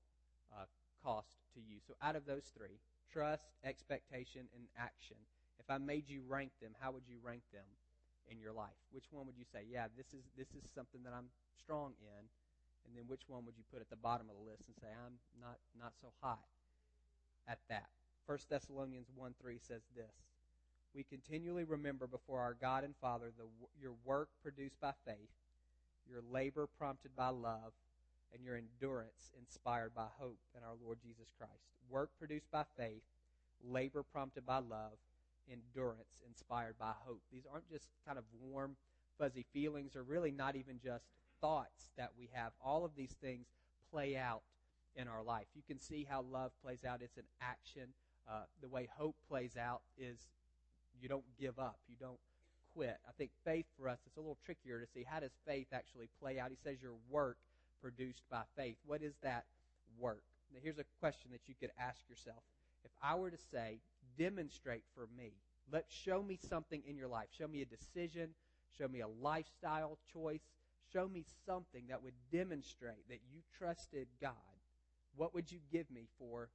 uh, 0.51 0.65
cost 1.03 1.37
to 1.53 1.59
you. 1.59 1.77
So, 1.87 1.93
out 2.01 2.15
of 2.15 2.25
those 2.25 2.49
three, 2.57 2.79
trust, 3.13 3.45
expectation, 3.63 4.49
and 4.55 4.65
action. 4.77 5.17
If 5.59 5.69
I 5.69 5.77
made 5.77 6.09
you 6.09 6.21
rank 6.27 6.51
them, 6.61 6.71
how 6.79 6.91
would 6.91 7.03
you 7.07 7.17
rank 7.23 7.43
them 7.53 7.65
in 8.29 8.39
your 8.39 8.53
life? 8.53 8.77
Which 8.91 9.09
one 9.11 9.25
would 9.25 9.37
you 9.37 9.45
say, 9.45 9.65
yeah, 9.69 9.87
this 9.97 10.13
is 10.13 10.27
this 10.37 10.51
is 10.53 10.67
something 10.73 11.01
that 11.03 11.13
I'm 11.13 11.31
strong 11.57 11.93
in, 12.01 12.23
and 12.85 12.91
then 12.93 13.05
which 13.07 13.25
one 13.27 13.45
would 13.45 13.57
you 13.57 13.63
put 13.71 13.81
at 13.81 13.89
the 13.89 13.99
bottom 13.99 14.27
of 14.29 14.35
the 14.35 14.45
list 14.49 14.67
and 14.67 14.75
say 14.77 14.89
I'm 14.91 15.17
not 15.39 15.57
not 15.77 15.93
so 16.01 16.13
hot? 16.21 16.45
at 17.47 17.59
that. 17.69 17.89
1 18.25 18.37
Thessalonians 18.49 19.07
1 19.15 19.33
3 19.41 19.57
says 19.59 19.81
this 19.95 20.15
We 20.95 21.03
continually 21.03 21.63
remember 21.63 22.07
before 22.07 22.39
our 22.39 22.55
God 22.59 22.83
and 22.83 22.95
Father 23.01 23.31
the, 23.37 23.45
your 23.81 23.93
work 24.05 24.29
produced 24.43 24.79
by 24.79 24.93
faith, 25.05 25.31
your 26.09 26.21
labor 26.31 26.67
prompted 26.77 27.15
by 27.15 27.29
love, 27.29 27.73
and 28.33 28.43
your 28.43 28.57
endurance 28.57 29.31
inspired 29.37 29.93
by 29.93 30.07
hope 30.19 30.39
in 30.55 30.63
our 30.63 30.75
Lord 30.83 30.99
Jesus 31.03 31.27
Christ. 31.37 31.67
Work 31.89 32.11
produced 32.17 32.49
by 32.51 32.63
faith, 32.77 33.03
labor 33.67 34.03
prompted 34.03 34.45
by 34.45 34.57
love, 34.57 34.97
endurance 35.49 36.21
inspired 36.27 36.75
by 36.79 36.91
hope. 37.05 37.21
These 37.31 37.43
aren't 37.51 37.69
just 37.69 37.87
kind 38.05 38.17
of 38.17 38.23
warm, 38.41 38.75
fuzzy 39.17 39.45
feelings, 39.53 39.95
or 39.95 40.03
really 40.03 40.31
not 40.31 40.55
even 40.55 40.79
just 40.83 41.05
thoughts 41.39 41.89
that 41.97 42.11
we 42.17 42.29
have. 42.33 42.51
All 42.63 42.85
of 42.85 42.95
these 42.95 43.15
things 43.21 43.47
play 43.91 44.15
out 44.17 44.41
in 44.95 45.07
our 45.07 45.23
life. 45.23 45.47
You 45.55 45.63
can 45.67 45.79
see 45.79 46.07
how 46.09 46.23
love 46.31 46.51
plays 46.63 46.83
out. 46.87 47.01
It's 47.01 47.17
an 47.17 47.23
action. 47.41 47.87
Uh, 48.29 48.43
the 48.61 48.67
way 48.67 48.87
hope 48.97 49.15
plays 49.27 49.57
out 49.57 49.81
is 49.97 50.17
you 51.01 51.09
don't 51.09 51.23
give 51.39 51.59
up. 51.59 51.79
You 51.87 51.95
don't 51.99 52.19
quit. 52.73 52.97
I 53.07 53.11
think 53.17 53.31
faith 53.43 53.65
for 53.77 53.89
us, 53.89 53.99
it's 54.05 54.17
a 54.17 54.19
little 54.19 54.37
trickier 54.45 54.79
to 54.79 54.87
see 54.87 55.05
how 55.07 55.19
does 55.19 55.31
faith 55.45 55.67
actually 55.73 56.09
play 56.21 56.39
out. 56.39 56.49
He 56.49 56.57
says 56.63 56.81
your 56.81 56.95
work 57.09 57.37
produced 57.81 58.23
by 58.29 58.43
faith. 58.55 58.77
What 58.85 59.01
is 59.01 59.13
that 59.23 59.45
work? 59.99 60.23
Now, 60.53 60.59
here's 60.61 60.79
a 60.79 60.85
question 60.99 61.31
that 61.31 61.41
you 61.47 61.55
could 61.59 61.71
ask 61.79 62.01
yourself. 62.09 62.43
If 62.83 62.91
I 63.01 63.15
were 63.15 63.31
to 63.31 63.37
say, 63.37 63.79
demonstrate 64.17 64.83
for 64.95 65.07
me, 65.17 65.33
let 65.71 65.85
show 65.89 66.21
me 66.21 66.37
something 66.49 66.81
in 66.87 66.97
your 66.97 67.07
life. 67.07 67.27
Show 67.37 67.47
me 67.47 67.61
a 67.61 67.65
decision. 67.65 68.29
Show 68.77 68.87
me 68.87 69.01
a 69.01 69.07
lifestyle 69.07 69.97
choice. 70.11 70.41
Show 70.91 71.07
me 71.07 71.25
something 71.45 71.85
that 71.89 72.03
would 72.03 72.13
demonstrate 72.31 73.07
that 73.09 73.19
you 73.31 73.39
trusted 73.57 74.07
God 74.21 74.33
what 75.15 75.33
would 75.33 75.51
you 75.51 75.59
give 75.71 75.89
me 75.91 76.07
for 76.17 76.49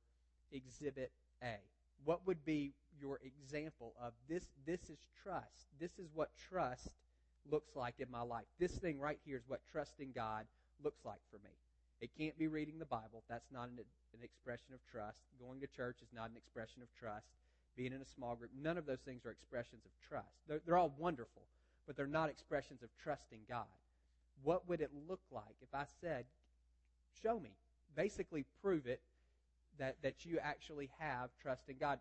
exhibit 0.52 1.12
A? 1.42 1.56
What 2.04 2.26
would 2.26 2.44
be 2.44 2.72
your 2.98 3.20
example 3.24 3.94
of 4.00 4.12
this? 4.28 4.44
This 4.66 4.80
is 4.90 4.98
trust. 5.22 5.66
This 5.78 5.98
is 5.98 6.08
what 6.14 6.30
trust 6.48 6.88
looks 7.50 7.76
like 7.76 7.94
in 7.98 8.10
my 8.10 8.22
life. 8.22 8.46
This 8.58 8.72
thing 8.72 8.98
right 8.98 9.18
here 9.24 9.36
is 9.36 9.44
what 9.46 9.60
trusting 9.70 10.12
God 10.14 10.46
looks 10.82 11.04
like 11.04 11.20
for 11.30 11.38
me. 11.38 11.50
It 12.00 12.10
can't 12.18 12.38
be 12.38 12.48
reading 12.48 12.78
the 12.78 12.86
Bible. 12.86 13.24
That's 13.28 13.50
not 13.52 13.68
an, 13.68 13.78
an 13.78 14.22
expression 14.22 14.74
of 14.74 14.80
trust. 14.90 15.18
Going 15.40 15.60
to 15.60 15.66
church 15.66 15.98
is 16.02 16.12
not 16.14 16.30
an 16.30 16.36
expression 16.36 16.82
of 16.82 16.88
trust. 16.98 17.26
Being 17.76 17.92
in 17.92 18.00
a 18.00 18.06
small 18.06 18.36
group, 18.36 18.50
none 18.60 18.78
of 18.78 18.86
those 18.86 19.00
things 19.00 19.26
are 19.26 19.30
expressions 19.30 19.84
of 19.84 19.90
trust. 20.08 20.34
They're, 20.48 20.60
they're 20.64 20.78
all 20.78 20.94
wonderful, 20.98 21.42
but 21.86 21.96
they're 21.96 22.06
not 22.06 22.30
expressions 22.30 22.82
of 22.82 22.88
trusting 23.02 23.40
God. 23.48 23.66
What 24.42 24.68
would 24.68 24.80
it 24.80 24.90
look 25.08 25.20
like 25.30 25.56
if 25.62 25.74
I 25.74 25.84
said, 26.00 26.24
Show 27.22 27.40
me, 27.40 27.50
basically 27.96 28.44
prove 28.62 28.86
it 28.86 29.00
that, 29.78 29.96
that 30.02 30.24
you 30.24 30.38
actually 30.42 30.90
have 30.98 31.30
trust 31.40 31.62
in 31.68 31.76
God. 31.78 31.98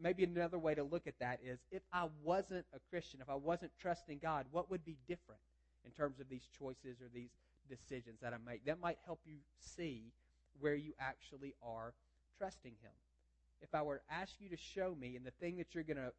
Maybe 0.00 0.24
another 0.24 0.58
way 0.58 0.74
to 0.74 0.82
look 0.82 1.06
at 1.06 1.18
that 1.20 1.40
is 1.44 1.58
if 1.70 1.82
I 1.92 2.08
wasn't 2.22 2.66
a 2.74 2.78
Christian, 2.90 3.20
if 3.20 3.30
I 3.30 3.34
wasn't 3.34 3.72
trusting 3.80 4.18
God, 4.22 4.46
what 4.50 4.70
would 4.70 4.84
be 4.84 4.96
different 5.06 5.40
in 5.84 5.90
terms 5.92 6.20
of 6.20 6.28
these 6.28 6.48
choices 6.58 7.00
or 7.00 7.08
these 7.12 7.30
decisions 7.68 8.18
that 8.22 8.32
I 8.32 8.36
make? 8.44 8.64
That 8.66 8.80
might 8.80 8.98
help 9.04 9.20
you 9.24 9.36
see 9.58 10.12
where 10.60 10.74
you 10.74 10.92
actually 10.98 11.54
are 11.62 11.92
trusting 12.38 12.72
Him. 12.82 12.92
If 13.62 13.74
I 13.74 13.82
were 13.82 13.96
to 13.98 14.14
ask 14.14 14.34
you 14.38 14.48
to 14.50 14.56
show 14.56 14.94
me, 14.98 15.16
and 15.16 15.26
the 15.26 15.32
thing 15.32 15.56
that 15.58 15.74
you're 15.74 15.84
going 15.84 15.96
to 15.96 16.12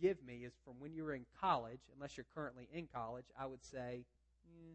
give 0.00 0.22
me 0.24 0.44
is 0.44 0.52
from 0.64 0.74
when 0.78 0.94
you 0.94 1.04
were 1.04 1.14
in 1.14 1.26
college, 1.40 1.80
unless 1.94 2.16
you're 2.16 2.26
currently 2.34 2.68
in 2.72 2.88
college, 2.92 3.26
I 3.38 3.46
would 3.46 3.64
say, 3.64 4.04
mm, 4.46 4.74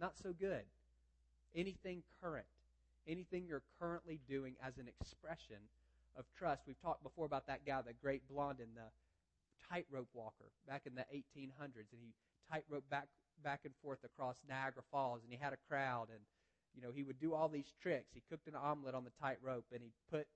not 0.00 0.16
so 0.16 0.32
good. 0.32 0.64
Anything 1.54 2.02
current, 2.20 2.46
anything 3.06 3.44
you're 3.48 3.62
currently 3.80 4.20
doing 4.28 4.56
as 4.62 4.78
an 4.78 4.88
expression 4.88 5.58
of 6.16 6.24
trust. 6.38 6.62
We've 6.66 6.80
talked 6.80 7.02
before 7.02 7.26
about 7.26 7.46
that 7.46 7.66
guy, 7.66 7.80
the 7.82 7.92
great 7.92 8.22
Blondin 8.28 8.68
the 8.74 8.90
tightrope 9.70 10.08
walker 10.12 10.50
back 10.66 10.82
in 10.86 10.94
the 10.94 11.04
1800s, 11.14 11.92
and 11.92 12.00
he 12.00 12.12
tightrope 12.50 12.88
back 12.90 13.08
back 13.42 13.60
and 13.64 13.74
forth 13.82 13.98
across 14.04 14.36
Niagara 14.48 14.82
Falls, 14.90 15.20
and 15.22 15.32
he 15.32 15.38
had 15.38 15.52
a 15.52 15.58
crowd, 15.68 16.08
and 16.10 16.20
you 16.74 16.82
know 16.82 16.90
he 16.94 17.02
would 17.02 17.20
do 17.20 17.34
all 17.34 17.48
these 17.48 17.72
tricks. 17.82 18.10
He 18.14 18.22
cooked 18.30 18.46
an 18.46 18.54
omelet 18.54 18.94
on 18.94 19.04
the 19.04 19.12
tightrope, 19.20 19.66
and 19.72 19.82
he 19.82 19.90
put 20.10 20.26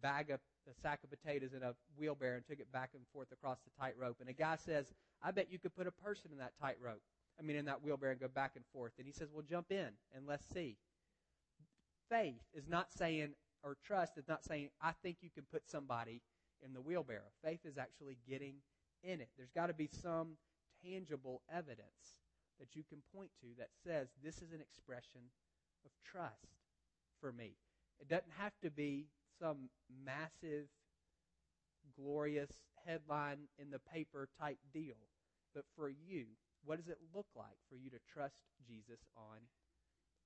bag 0.00 0.30
of 0.30 0.40
a 0.68 0.74
sack 0.82 1.00
of 1.02 1.10
potatoes 1.10 1.52
in 1.54 1.62
a 1.62 1.74
wheelbarrow 1.96 2.36
and 2.36 2.46
took 2.46 2.60
it 2.60 2.70
back 2.72 2.90
and 2.94 3.02
forth 3.12 3.32
across 3.32 3.58
the 3.64 3.70
tightrope. 3.80 4.16
And 4.20 4.28
a 4.28 4.32
guy 4.32 4.56
says, 4.56 4.92
"I 5.22 5.30
bet 5.30 5.50
you 5.50 5.58
could 5.58 5.74
put 5.74 5.86
a 5.86 5.92
person 5.92 6.32
in 6.32 6.38
that 6.38 6.56
tightrope. 6.60 7.02
I 7.38 7.42
mean, 7.42 7.56
in 7.56 7.64
that 7.66 7.82
wheelbarrow 7.82 8.12
and 8.12 8.20
go 8.20 8.28
back 8.28 8.56
and 8.56 8.64
forth." 8.72 8.92
And 8.98 9.06
he 9.06 9.12
says, 9.12 9.30
"Well, 9.32 9.42
jump 9.42 9.72
in 9.72 9.90
and 10.12 10.26
let's 10.26 10.46
see." 10.46 10.78
Faith 12.08 12.42
is 12.52 12.68
not 12.68 12.92
saying, 12.92 13.34
or 13.62 13.76
trust 13.84 14.18
is 14.18 14.28
not 14.28 14.44
saying, 14.44 14.70
"I 14.80 14.92
think 14.92 15.22
you 15.22 15.30
can 15.30 15.44
put 15.46 15.68
somebody 15.68 16.22
in 16.62 16.72
the 16.72 16.80
wheelbarrow." 16.80 17.30
Faith 17.42 17.64
is 17.64 17.78
actually 17.78 18.16
getting 18.26 18.62
in 19.02 19.20
it. 19.20 19.30
There's 19.36 19.52
got 19.52 19.68
to 19.68 19.74
be 19.74 19.86
some 19.86 20.38
tangible 20.82 21.42
evidence 21.48 22.18
that 22.58 22.76
you 22.76 22.84
can 22.84 23.02
point 23.14 23.30
to 23.40 23.54
that 23.56 23.70
says 23.84 24.08
this 24.22 24.42
is 24.42 24.52
an 24.52 24.60
expression 24.60 25.30
of 25.84 25.90
trust 26.04 26.58
for 27.20 27.32
me. 27.32 27.56
It 28.00 28.08
doesn't 28.08 28.32
have 28.32 28.58
to 28.60 28.70
be 28.70 29.08
some 29.40 29.70
massive, 30.04 30.66
glorious 31.96 32.50
headline 32.86 33.48
in 33.58 33.70
the 33.70 33.78
paper 33.78 34.28
type 34.38 34.58
deal. 34.72 35.08
But 35.54 35.64
for 35.76 35.88
you, 35.88 36.26
what 36.64 36.76
does 36.78 36.88
it 36.88 36.98
look 37.14 37.26
like 37.34 37.56
for 37.68 37.76
you 37.76 37.90
to 37.90 37.98
trust 38.12 38.36
Jesus 38.66 39.00
on 39.16 39.38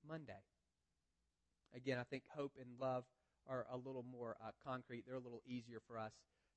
Monday? 0.06 0.42
Again, 1.74 1.98
I 1.98 2.04
think 2.04 2.24
hope 2.28 2.52
and 2.60 2.68
love 2.80 3.04
are 3.48 3.66
a 3.70 3.76
little 3.76 4.04
more 4.04 4.36
uh, 4.42 4.50
concrete. 4.64 5.04
They're 5.06 5.16
a 5.16 5.20
little 5.20 5.42
easier 5.46 5.80
for 5.86 5.98
us 5.98 6.12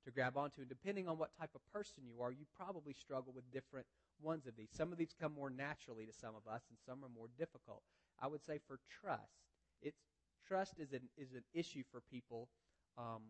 to 0.05 0.11
grab 0.11 0.37
onto. 0.37 0.61
And 0.61 0.69
depending 0.69 1.07
on 1.07 1.17
what 1.17 1.31
type 1.39 1.51
of 1.55 1.61
person 1.73 2.03
you 2.05 2.21
are, 2.21 2.31
you 2.31 2.45
probably 2.55 2.93
struggle 2.93 3.33
with 3.35 3.51
different 3.51 3.85
ones 4.21 4.45
of 4.47 4.55
these. 4.55 4.69
Some 4.71 4.91
of 4.91 4.97
these 4.97 5.13
come 5.19 5.33
more 5.33 5.49
naturally 5.49 6.05
to 6.05 6.13
some 6.13 6.33
of 6.35 6.51
us, 6.51 6.61
and 6.69 6.77
some 6.85 7.03
are 7.03 7.13
more 7.13 7.27
difficult. 7.37 7.83
I 8.21 8.27
would 8.27 8.43
say 8.43 8.59
for 8.67 8.79
trust, 9.01 9.37
it's 9.81 10.01
trust 10.47 10.79
is 10.79 10.93
an 10.93 11.09
is 11.17 11.33
an 11.33 11.43
issue 11.53 11.83
for 11.91 12.01
people 12.11 12.49
um, 12.97 13.23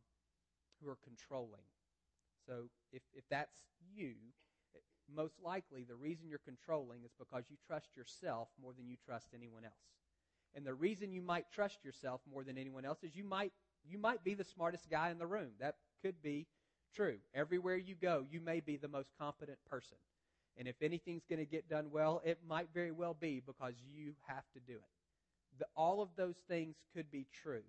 who 0.81 0.89
are 0.89 0.97
controlling. 1.03 1.65
So 2.45 2.69
if 2.91 3.01
if 3.13 3.24
that's 3.29 3.53
you, 3.95 4.13
most 5.13 5.36
likely 5.43 5.83
the 5.83 5.95
reason 5.95 6.27
you're 6.29 6.39
controlling 6.39 7.03
is 7.03 7.12
because 7.17 7.45
you 7.50 7.57
trust 7.65 7.95
yourself 7.95 8.50
more 8.62 8.74
than 8.77 8.88
you 8.88 8.97
trust 9.05 9.27
anyone 9.33 9.63
else. 9.63 9.74
And 10.55 10.65
the 10.65 10.74
reason 10.74 11.12
you 11.12 11.21
might 11.21 11.45
trust 11.51 11.83
yourself 11.83 12.21
more 12.31 12.43
than 12.43 12.57
anyone 12.57 12.86
else 12.86 13.03
is 13.03 13.15
you 13.15 13.24
might 13.24 13.51
you 13.86 13.97
might 13.97 14.24
be 14.24 14.33
the 14.33 14.43
smartest 14.43 14.89
guy 14.89 15.09
in 15.12 15.17
the 15.19 15.27
room. 15.27 15.51
That 15.59 15.75
could 16.01 16.21
be 16.21 16.47
true. 16.95 17.17
Everywhere 17.33 17.77
you 17.77 17.95
go, 17.95 18.25
you 18.29 18.41
may 18.41 18.59
be 18.59 18.77
the 18.77 18.88
most 18.88 19.09
competent 19.19 19.59
person. 19.69 19.97
And 20.57 20.67
if 20.67 20.81
anything's 20.81 21.25
going 21.29 21.39
to 21.39 21.45
get 21.45 21.69
done 21.69 21.91
well, 21.91 22.21
it 22.25 22.39
might 22.47 22.69
very 22.74 22.91
well 22.91 23.13
be 23.13 23.41
because 23.45 23.75
you 23.93 24.13
have 24.27 24.43
to 24.53 24.59
do 24.59 24.74
it. 24.74 24.96
The, 25.59 25.65
all 25.75 26.01
of 26.01 26.09
those 26.15 26.37
things 26.47 26.75
could 26.93 27.09
be 27.11 27.27
true. 27.43 27.63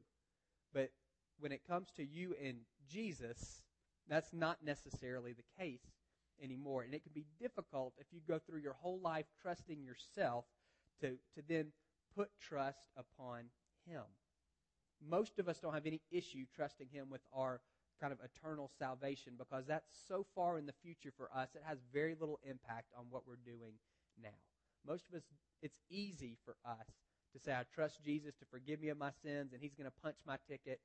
But 0.73 0.91
when 1.41 1.53
it 1.53 1.63
comes 1.69 1.89
to 1.97 2.05
you 2.05 2.35
and 2.43 2.59
Jesus, 2.91 3.63
that's 4.09 4.33
not 4.33 4.59
necessarily 4.65 5.33
the 5.33 5.63
case 5.63 5.85
anymore. 6.43 6.83
And 6.83 6.95
it 6.95 7.03
can 7.03 7.13
be 7.15 7.27
difficult 7.41 7.95
if 7.99 8.07
you 8.13 8.21
go 8.27 8.39
through 8.39 8.61
your 8.61 8.75
whole 8.75 9.01
life 9.01 9.27
trusting 9.43 9.83
yourself 9.83 10.45
to, 11.01 11.11
to 11.35 11.43
then 11.49 11.67
put 12.17 12.31
trust 12.41 12.91
upon 12.97 13.45
Him. 13.87 14.03
Most 15.07 15.39
of 15.39 15.49
us 15.49 15.59
don't 15.59 15.75
have 15.75 15.87
any 15.87 16.01
issue 16.11 16.45
trusting 16.55 16.89
Him 16.91 17.09
with 17.11 17.23
our 17.33 17.61
kind 18.01 18.13
of 18.13 18.19
eternal 18.25 18.71
salvation 18.79 19.35
because 19.37 19.67
that's 19.67 19.89
so 20.07 20.25
far 20.35 20.59
in 20.59 20.67
the 20.67 20.75
future 20.83 21.13
for 21.17 21.29
us, 21.35 21.49
it 21.55 21.63
has 21.67 21.79
very 21.93 22.15
little 22.19 22.39
impact 22.49 22.93
on 22.97 23.07
what 23.11 23.23
we're 23.27 23.37
doing 23.45 23.75
now. 24.23 24.29
Most 24.87 25.09
of 25.09 25.17
us, 25.17 25.25
it's 25.63 25.79
easy 25.91 26.37
for 26.45 26.57
us 26.65 26.87
to 27.33 27.39
say, 27.39 27.53
I 27.53 27.65
trust 27.75 28.05
Jesus 28.05 28.35
to 28.41 28.47
forgive 28.51 28.81
me 28.81 28.89
of 28.89 28.99
my 28.99 29.11
sins 29.23 29.53
and 29.53 29.63
he's 29.63 29.75
going 29.75 29.91
to 29.91 30.03
punch 30.03 30.17
my 30.27 30.37
ticket 30.49 30.81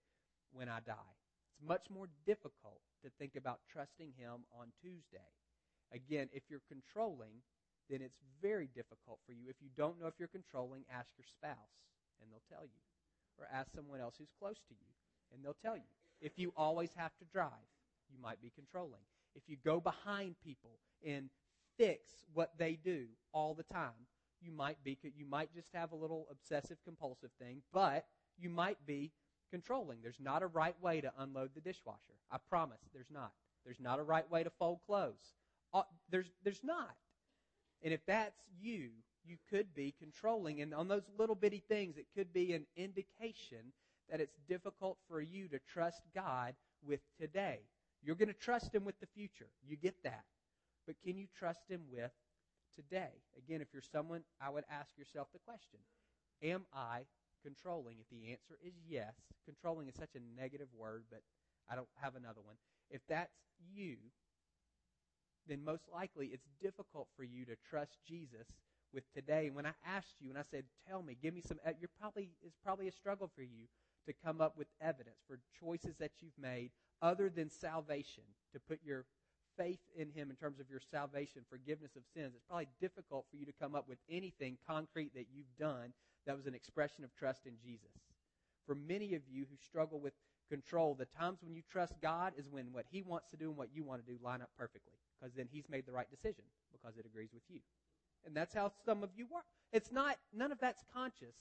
when 0.52 0.70
I 0.70 0.80
die. 0.86 1.12
It's 1.50 1.68
much 1.68 1.88
more 1.90 2.08
difficult 2.26 2.82
to 3.04 3.10
think 3.20 3.36
about 3.36 3.60
trusting 3.72 4.14
him 4.18 4.46
on 4.60 4.68
Tuesday. 4.82 5.30
Again, 5.94 6.30
if 6.34 6.44
you're 6.50 6.66
controlling, 6.68 7.44
then 7.90 8.02
it's 8.02 8.18
very 8.42 8.68
difficult 8.74 9.20
for 9.26 9.34
you. 9.34 9.50
If 9.50 9.58
you 9.62 9.70
don't 9.78 10.00
know 10.00 10.08
if 10.08 10.16
you're 10.18 10.28
controlling, 10.28 10.84
ask 10.92 11.10
your 11.18 11.26
spouse 11.28 11.76
and 12.22 12.32
they'll 12.32 12.50
tell 12.50 12.66
you. 12.66 12.82
Or 13.38 13.48
ask 13.52 13.72
someone 13.74 14.00
else 14.00 14.16
who's 14.18 14.34
close 14.40 14.58
to 14.68 14.74
you 14.74 14.92
and 15.34 15.44
they'll 15.44 15.58
tell 15.62 15.76
you. 15.76 15.92
If 16.22 16.34
you 16.38 16.54
always 16.56 16.92
have 16.96 17.12
to 17.20 17.26
drive, 17.26 17.68
you 18.10 18.22
might 18.22 18.42
be 18.42 18.52
controlling. 18.56 19.02
If 19.36 19.44
you 19.48 19.58
go 19.64 19.80
behind 19.80 20.36
people 20.44 20.78
and 21.06 21.30
fix 21.78 22.14
what 22.34 22.52
they 22.58 22.78
do 22.84 23.06
all 23.34 23.54
the 23.54 23.64
time, 23.64 24.08
you 24.44 24.52
might 24.52 24.78
be 24.84 24.98
you 25.16 25.26
might 25.26 25.54
just 25.54 25.70
have 25.74 25.92
a 25.92 25.96
little 25.96 26.28
obsessive 26.32 26.78
compulsive 26.86 27.32
thing, 27.40 27.62
but 27.74 28.06
you 28.38 28.50
might 28.50 28.78
be 28.86 29.12
controlling. 29.52 30.00
There's 30.02 30.20
not 30.20 30.42
a 30.42 30.48
right 30.48 30.76
way 30.82 31.02
to 31.02 31.12
unload 31.20 31.52
the 31.54 31.62
dishwasher. 31.62 32.18
I 32.32 32.38
promise, 32.50 32.80
there's 32.94 33.12
not. 33.12 33.32
There's 33.66 33.80
not 33.80 34.00
a 34.00 34.04
right 34.04 34.30
way 34.30 34.44
to 34.44 34.50
fold 34.50 34.80
clothes. 34.86 35.34
Uh, 35.74 35.84
there's 36.10 36.32
there's 36.44 36.64
not. 36.64 36.96
And 37.84 37.94
if 37.94 38.06
that's 38.06 38.40
you, 38.62 38.90
you 39.26 39.38
could 39.50 39.74
be 39.74 39.94
controlling. 40.00 40.62
And 40.62 40.74
on 40.74 40.88
those 40.88 41.04
little 41.18 41.36
bitty 41.36 41.64
things, 41.68 41.98
it 41.98 42.08
could 42.16 42.34
be 42.34 42.54
an 42.54 42.66
indication 42.76 43.74
that 44.10 44.22
it's 44.22 44.38
difficult 44.48 44.98
for 45.08 45.22
you 45.22 45.48
to 45.50 45.60
trust 45.72 46.02
God 46.14 46.54
with 46.86 47.00
today. 47.20 47.60
You're 48.04 48.16
going 48.16 48.28
to 48.28 48.34
trust 48.34 48.74
Him 48.74 48.84
with 48.84 49.00
the 49.00 49.08
future. 49.08 49.48
You 49.68 49.78
get 49.78 49.96
that. 50.04 50.24
But 50.86 50.96
can 51.06 51.18
you 51.18 51.28
trust 51.38 51.62
Him 51.70 51.82
with 51.92 52.12
today? 52.76 53.22
Again, 53.38 53.62
if 53.62 53.68
you're 53.74 53.82
someone, 53.82 54.24
I 54.42 54.50
would 54.50 54.66
ask 54.70 54.98
yourself 54.98 55.28
the 55.34 55.40
question 55.40 55.80
Am 56.42 56.66
I 56.74 57.02
controlling? 57.44 57.98
If 58.00 58.10
the 58.10 58.32
answer 58.32 58.58
is 58.66 58.74
yes, 58.88 59.14
controlling 59.46 59.88
is 59.88 59.96
such 59.96 60.16
a 60.16 60.42
negative 60.42 60.68
word, 60.78 61.04
but 61.10 61.22
I 61.70 61.76
don't 61.76 61.88
have 62.02 62.16
another 62.16 62.42
one. 62.44 62.56
If 62.90 63.02
that's 63.08 63.36
you, 63.74 63.98
then 65.48 65.64
most 65.64 65.84
likely 65.94 66.28
it's 66.28 66.48
difficult 66.62 67.08
for 67.16 67.24
you 67.24 67.46
to 67.46 67.56
trust 67.70 67.98
Jesus 68.08 68.48
with 68.94 69.12
today. 69.14 69.50
When 69.52 69.66
I 69.66 69.74
asked 69.86 70.16
you 70.20 70.30
and 70.30 70.38
I 70.38 70.44
said, 70.44 70.66
"Tell 70.88 71.02
me, 71.02 71.18
give 71.22 71.34
me 71.34 71.42
some," 71.42 71.60
you're 71.80 71.90
probably 72.00 72.30
it's 72.42 72.58
probably 72.64 72.88
a 72.88 72.92
struggle 72.92 73.30
for 73.34 73.42
you 73.42 73.68
to 74.06 74.14
come 74.14 74.42
up 74.42 74.58
with 74.58 74.68
evidence 74.82 75.24
for 75.28 75.40
choices 75.60 75.96
that 75.98 76.12
you've 76.22 76.38
made 76.38 76.72
other 77.02 77.30
than 77.30 77.50
salvation, 77.50 78.24
to 78.54 78.60
put 78.60 78.80
your 78.84 79.06
faith 79.58 79.80
in 79.96 80.10
Him 80.10 80.30
in 80.30 80.36
terms 80.36 80.60
of 80.60 80.70
your 80.70 80.80
salvation, 80.80 81.42
forgiveness 81.50 81.96
of 81.96 82.04
sins, 82.14 82.34
it's 82.36 82.44
probably 82.48 82.68
difficult 82.82 83.26
for 83.30 83.38
you 83.38 83.46
to 83.46 83.54
come 83.54 83.76
up 83.76 83.88
with 83.88 84.00
anything 84.10 84.58
concrete 84.68 85.14
that 85.16 85.28
you've 85.34 85.58
done 85.60 85.94
that 86.26 86.36
was 86.36 86.46
an 86.46 86.56
expression 86.56 87.04
of 87.04 87.16
trust 87.16 87.46
in 87.46 87.54
Jesus. 87.64 87.92
For 88.66 88.76
many 88.76 89.14
of 89.16 89.22
you 89.30 89.46
who 89.50 89.58
struggle 89.58 90.00
with 90.00 90.14
control, 90.50 90.96
the 90.96 91.06
times 91.06 91.40
when 91.42 91.54
you 91.54 91.62
trust 91.72 91.94
God 92.02 92.34
is 92.38 92.48
when 92.50 92.72
what 92.72 92.86
He 92.90 93.02
wants 93.02 93.30
to 93.32 93.38
do 93.38 93.50
and 93.50 93.58
what 93.58 93.70
you 93.74 93.84
want 93.84 94.06
to 94.06 94.12
do 94.12 94.18
line 94.24 94.42
up 94.42 94.50
perfectly, 94.58 94.94
because 95.20 95.34
then 95.36 95.48
He's 95.52 95.70
made 95.70 95.86
the 95.86 95.92
right 95.92 96.10
decision 96.10 96.46
because 96.72 96.98
it 96.98 97.06
agrees 97.06 97.30
with 97.34 97.44
you. 97.50 97.60
And 98.26 98.36
that's 98.36 98.54
how 98.54 98.72
some 98.86 99.04
of 99.04 99.10
you 99.16 99.26
work. 99.32 99.44
It's 99.72 99.92
not, 99.92 100.18
none 100.34 100.52
of 100.52 100.60
that's 100.60 100.84
conscious. 100.94 101.36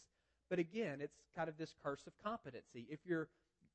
But 0.50 0.58
again, 0.58 1.00
it's 1.00 1.16
kind 1.34 1.48
of 1.48 1.56
this 1.56 1.74
curse 1.82 2.06
of 2.06 2.12
competency. 2.22 2.86
If 2.90 3.00
you're 3.06 3.28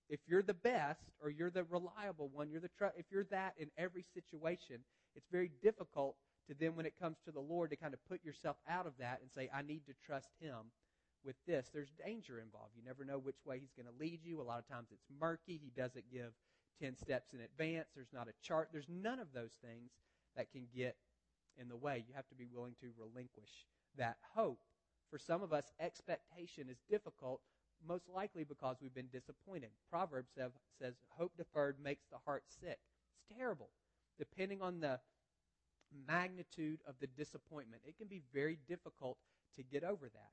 if 0.10 0.20
you're 0.28 0.44
the 0.44 0.54
best 0.54 1.02
or 1.22 1.30
you're 1.30 1.50
the 1.50 1.64
reliable 1.66 2.30
one, 2.30 2.50
you're 2.50 2.62
the 2.62 2.70
tr- 2.78 2.98
if 2.98 3.06
you're 3.12 3.26
that 3.26 3.54
in 3.58 3.70
every 3.78 4.06
situation, 4.14 4.78
it's 5.16 5.28
very 5.32 5.52
difficult 5.62 6.16
to 6.48 6.56
then 6.58 6.76
when 6.76 6.86
it 6.86 6.94
comes 7.00 7.18
to 7.26 7.32
the 7.32 7.40
Lord 7.40 7.72
to 7.72 7.76
kind 7.76 7.94
of 7.94 8.00
put 8.08 8.24
yourself 8.24 8.58
out 8.70 8.88
of 8.88 8.94
that 9.00 9.20
and 9.22 9.32
say 9.32 9.50
I 9.54 9.62
need 9.62 9.86
to 9.88 9.94
trust 10.06 10.30
him 10.40 10.72
with 11.24 11.36
this. 11.46 11.70
There's 11.74 11.92
danger 12.06 12.40
involved. 12.40 12.72
You 12.76 12.84
never 12.86 13.04
know 13.04 13.20
which 13.20 13.44
way 13.46 13.60
he's 13.60 13.74
going 13.76 13.92
to 13.92 14.00
lead 14.00 14.22
you. 14.24 14.42
A 14.42 14.44
lot 14.44 14.60
of 14.60 14.68
times 14.68 14.88
it's 14.92 15.08
murky. 15.20 15.60
He 15.62 15.72
doesn't 15.76 16.06
give 16.12 16.32
10 16.82 16.96
steps 16.96 17.34
in 17.34 17.42
advance. 17.42 17.90
There's 17.96 18.14
not 18.14 18.30
a 18.30 18.48
chart. 18.48 18.70
There's 18.72 18.88
none 18.90 19.20
of 19.20 19.34
those 19.34 19.58
things 19.62 19.92
that 20.38 20.52
can 20.52 20.68
get 20.74 20.96
in 21.60 21.68
the 21.68 21.76
way. 21.76 22.06
You 22.08 22.14
have 22.16 22.28
to 22.30 22.36
be 22.36 22.48
willing 22.54 22.76
to 22.82 22.88
relinquish 22.98 23.66
that 23.98 24.18
hope 24.36 24.60
for 25.10 25.18
some 25.18 25.42
of 25.42 25.54
us, 25.54 25.72
expectation 25.80 26.68
is 26.70 26.78
difficult, 26.90 27.42
most 27.86 28.06
likely 28.14 28.44
because 28.44 28.78
we've 28.82 28.94
been 28.94 29.10
disappointed. 29.12 29.70
Proverbs 29.90 30.32
have, 30.38 30.52
says, 30.82 30.94
Hope 31.10 31.34
deferred 31.38 31.78
makes 31.84 32.06
the 32.12 32.18
heart 32.26 32.44
sick. 32.48 32.80
It's 33.14 33.38
terrible. 33.38 33.70
Depending 34.18 34.62
on 34.62 34.80
the 34.80 35.00
magnitude 36.08 36.80
of 36.88 36.96
the 37.00 37.08
disappointment, 37.08 37.82
it 37.86 37.98
can 37.98 38.08
be 38.08 38.22
very 38.34 38.60
difficult 38.68 39.18
to 39.56 39.64
get 39.64 39.84
over 39.84 40.08
that. 40.10 40.32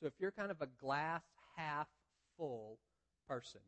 So 0.00 0.06
if 0.06 0.14
you're 0.18 0.30
kind 0.30 0.50
of 0.50 0.60
a 0.60 0.68
glass 0.80 1.22
half 1.56 1.88
full 2.36 2.78
person, 3.28 3.60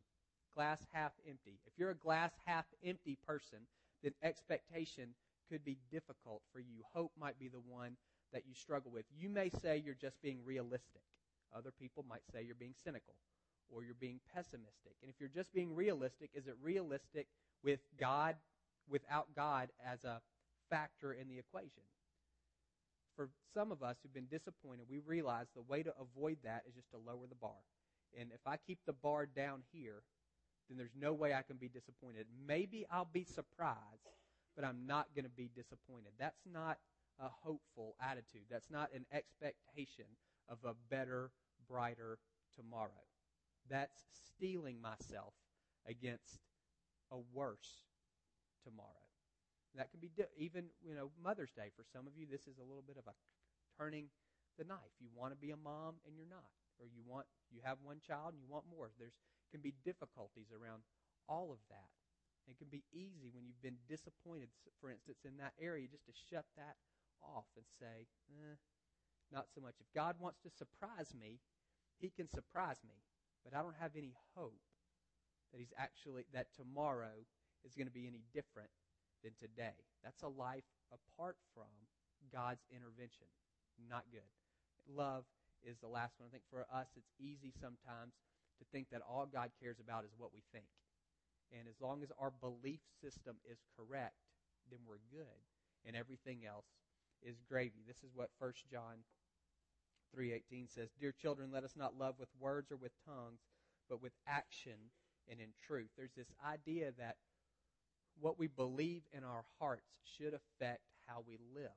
glass 0.53 0.85
half 0.93 1.11
empty, 1.27 1.59
if 1.65 1.73
you're 1.77 1.91
a 1.91 1.95
glass 1.95 2.31
half 2.45 2.65
empty 2.83 3.17
person, 3.25 3.59
then 4.03 4.13
expectation 4.23 5.09
could 5.49 5.63
be 5.63 5.77
difficult 5.91 6.41
for 6.53 6.59
you. 6.59 6.83
Hope 6.93 7.11
might 7.19 7.39
be 7.39 7.47
the 7.47 7.61
one 7.67 7.97
that 8.31 8.43
you 8.47 8.53
struggle 8.53 8.91
with. 8.91 9.05
You 9.17 9.29
may 9.29 9.49
say 9.49 9.81
you're 9.83 9.95
just 9.95 10.21
being 10.21 10.39
realistic. 10.45 11.01
Other 11.55 11.71
people 11.71 12.05
might 12.07 12.21
say 12.31 12.43
you're 12.43 12.55
being 12.55 12.75
cynical 12.83 13.15
or 13.69 13.83
you're 13.83 13.93
being 13.99 14.19
pessimistic. 14.33 14.95
And 15.01 15.09
if 15.09 15.19
you're 15.19 15.29
just 15.29 15.53
being 15.53 15.75
realistic, 15.75 16.31
is 16.33 16.47
it 16.47 16.55
realistic 16.61 17.27
with 17.63 17.79
God, 17.99 18.35
without 18.89 19.27
God 19.35 19.69
as 19.85 20.03
a 20.03 20.21
factor 20.69 21.13
in 21.13 21.27
the 21.27 21.37
equation? 21.37 21.83
For 23.15 23.29
some 23.53 23.71
of 23.71 23.83
us 23.83 23.97
who've 24.01 24.13
been 24.13 24.27
disappointed, 24.31 24.85
we 24.89 24.99
realize 24.99 25.47
the 25.53 25.61
way 25.61 25.83
to 25.83 25.93
avoid 25.99 26.37
that 26.43 26.63
is 26.67 26.75
just 26.75 26.89
to 26.91 26.97
lower 26.97 27.27
the 27.27 27.35
bar. 27.35 27.59
And 28.19 28.31
if 28.31 28.41
I 28.47 28.57
keep 28.57 28.79
the 28.85 28.93
bar 28.93 29.25
down 29.25 29.61
here, 29.71 30.01
then 30.69 30.77
there's 30.77 30.95
no 30.99 31.13
way 31.13 31.33
I 31.33 31.41
can 31.41 31.57
be 31.57 31.67
disappointed. 31.67 32.27
Maybe 32.47 32.85
I'll 32.89 33.09
be 33.11 33.23
surprised, 33.23 34.07
but 34.55 34.65
I'm 34.65 34.87
not 34.87 35.07
going 35.15 35.25
to 35.25 35.31
be 35.31 35.49
disappointed. 35.55 36.13
That's 36.17 36.41
not 36.51 36.77
a 37.19 37.27
hopeful 37.27 37.95
attitude. 38.01 38.45
That's 38.49 38.69
not 38.71 38.89
an 38.95 39.05
expectation 39.11 40.05
of 40.49 40.57
a 40.65 40.75
better, 40.89 41.31
brighter 41.69 42.19
tomorrow. 42.55 43.05
That's 43.69 44.03
steeling 44.35 44.81
myself 44.81 45.33
against 45.87 46.39
a 47.11 47.17
worse 47.33 47.85
tomorrow. 48.63 49.05
That 49.75 49.91
can 49.91 49.99
be 49.99 50.09
even, 50.37 50.65
you 50.81 50.95
know, 50.95 51.11
Mother's 51.21 51.53
Day. 51.53 51.69
For 51.77 51.85
some 51.93 52.07
of 52.07 52.17
you, 52.17 52.25
this 52.25 52.47
is 52.49 52.57
a 52.57 52.65
little 52.65 52.83
bit 52.85 52.97
of 52.97 53.05
a 53.05 53.13
turning 53.77 54.09
the 54.57 54.65
knife. 54.65 54.97
You 54.99 55.07
want 55.13 55.31
to 55.31 55.39
be 55.39 55.51
a 55.51 55.57
mom 55.57 56.01
and 56.05 56.17
you're 56.17 56.29
not. 56.29 56.49
Or 56.81 56.87
you 56.87 57.03
want 57.05 57.27
you 57.51 57.61
have 57.63 57.77
one 57.83 57.99
child 58.01 58.33
and 58.33 58.41
you 58.41 58.49
want 58.49 58.65
more. 58.65 58.89
There's 58.97 59.13
can 59.51 59.61
be 59.61 59.73
difficulties 59.83 60.53
around 60.53 60.85
all 61.27 61.51
of 61.51 61.59
that. 61.69 61.89
It 62.49 62.57
can 62.57 62.69
be 62.69 62.85
easy 62.89 63.29
when 63.29 63.45
you've 63.45 63.61
been 63.61 63.77
disappointed, 63.85 64.49
for 64.81 64.89
instance, 64.89 65.21
in 65.25 65.37
that 65.37 65.53
area, 65.61 65.85
just 65.85 66.05
to 66.09 66.13
shut 66.13 66.45
that 66.57 66.77
off 67.21 67.45
and 67.57 67.65
say, 67.77 68.09
eh, 68.29 68.57
not 69.31 69.47
so 69.53 69.61
much. 69.61 69.75
If 69.79 69.87
God 69.93 70.15
wants 70.19 70.39
to 70.43 70.49
surprise 70.49 71.13
me, 71.13 71.39
He 71.99 72.09
can 72.09 72.29
surprise 72.29 72.81
me, 72.85 72.95
but 73.43 73.57
I 73.57 73.61
don't 73.61 73.77
have 73.79 73.95
any 73.95 74.13
hope 74.35 74.61
that 75.51 75.59
He's 75.59 75.73
actually, 75.77 76.25
that 76.33 76.53
tomorrow 76.55 77.25
is 77.65 77.75
going 77.75 77.87
to 77.87 77.93
be 77.93 78.07
any 78.07 78.23
different 78.33 78.69
than 79.23 79.33
today. 79.39 79.75
That's 80.03 80.23
a 80.23 80.31
life 80.31 80.67
apart 80.93 81.35
from 81.53 81.71
God's 82.31 82.63
intervention. 82.71 83.27
Not 83.89 84.07
good. 84.11 84.27
Love 84.87 85.25
is 85.63 85.77
the 85.79 85.91
last 85.91 86.15
one. 86.19 86.27
I 86.27 86.31
think 86.31 86.47
for 86.49 86.65
us, 86.71 86.87
it's 86.95 87.11
easy 87.19 87.51
sometimes 87.51 88.15
to 88.59 88.63
think 88.71 88.91
that 88.91 89.03
all 89.03 89.27
God 89.27 89.51
cares 89.59 89.79
about 89.79 90.03
is 90.03 90.15
what 90.17 90.33
we 90.33 90.43
think. 90.51 90.67
And 91.51 91.67
as 91.67 91.81
long 91.81 92.03
as 92.03 92.11
our 92.19 92.31
belief 92.31 92.79
system 93.01 93.35
is 93.43 93.59
correct, 93.75 94.19
then 94.69 94.79
we're 94.85 95.03
good. 95.11 95.39
And 95.87 95.95
everything 95.95 96.43
else 96.45 96.67
is 97.23 97.41
gravy. 97.47 97.83
This 97.87 98.03
is 98.03 98.11
what 98.13 98.29
1 98.37 98.53
John 98.69 99.03
3:18 100.11 100.67
says, 100.67 100.91
"Dear 100.93 101.11
children, 101.11 101.51
let 101.51 101.63
us 101.63 101.75
not 101.75 101.95
love 101.95 102.17
with 102.19 102.33
words 102.35 102.71
or 102.71 102.77
with 102.77 102.97
tongues, 103.05 103.41
but 103.87 104.01
with 104.01 104.13
action 104.25 104.91
and 105.27 105.39
in 105.39 105.53
truth." 105.53 105.91
There's 105.95 106.13
this 106.13 106.31
idea 106.41 106.91
that 106.93 107.17
what 108.19 108.37
we 108.37 108.47
believe 108.47 109.07
in 109.11 109.23
our 109.23 109.43
hearts 109.59 109.91
should 110.03 110.33
affect 110.33 110.83
how 111.07 111.21
we 111.21 111.37
live. 111.37 111.75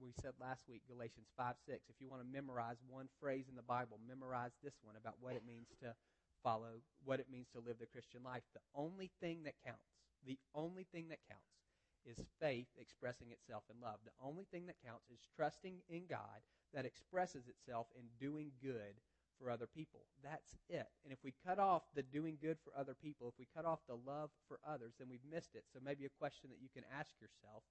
We 0.00 0.12
said 0.12 0.34
last 0.40 0.66
week, 0.66 0.82
Galatians 0.86 1.28
5 1.36 1.58
6. 1.58 1.88
If 1.88 2.00
you 2.00 2.08
want 2.08 2.22
to 2.22 2.28
memorize 2.28 2.82
one 2.82 3.08
phrase 3.20 3.48
in 3.48 3.54
the 3.54 3.62
Bible, 3.62 3.98
memorize 3.98 4.52
this 4.62 4.74
one 4.82 4.96
about 4.96 5.20
what 5.20 5.36
it 5.36 5.44
means 5.44 5.68
to 5.80 5.94
follow, 6.42 6.82
what 7.04 7.20
it 7.20 7.30
means 7.30 7.48
to 7.50 7.60
live 7.60 7.78
the 7.78 7.86
Christian 7.86 8.22
life. 8.22 8.42
The 8.52 8.60
only 8.74 9.10
thing 9.20 9.44
that 9.44 9.54
counts, 9.64 9.84
the 10.24 10.38
only 10.54 10.84
thing 10.84 11.08
that 11.08 11.20
counts 11.28 11.63
is 12.06 12.24
faith 12.40 12.68
expressing 12.78 13.30
itself 13.30 13.64
in 13.70 13.80
love. 13.80 13.98
The 14.04 14.24
only 14.24 14.44
thing 14.50 14.66
that 14.66 14.82
counts 14.84 15.08
is 15.10 15.20
trusting 15.36 15.80
in 15.88 16.06
God 16.08 16.44
that 16.72 16.84
expresses 16.84 17.48
itself 17.48 17.86
in 17.94 18.04
doing 18.18 18.52
good 18.62 19.00
for 19.38 19.50
other 19.50 19.66
people. 19.66 20.06
That's 20.22 20.56
it. 20.68 20.86
And 21.04 21.12
if 21.12 21.18
we 21.24 21.34
cut 21.44 21.58
off 21.58 21.82
the 21.94 22.02
doing 22.02 22.38
good 22.40 22.58
for 22.62 22.72
other 22.78 22.94
people, 22.94 23.28
if 23.28 23.38
we 23.38 23.48
cut 23.54 23.64
off 23.64 23.80
the 23.88 23.98
love 24.06 24.30
for 24.48 24.58
others, 24.66 24.94
then 24.98 25.08
we've 25.08 25.26
missed 25.28 25.54
it. 25.54 25.64
So 25.72 25.80
maybe 25.84 26.04
a 26.04 26.20
question 26.20 26.50
that 26.50 26.62
you 26.62 26.68
can 26.72 26.84
ask 26.98 27.10
yourself 27.20 27.64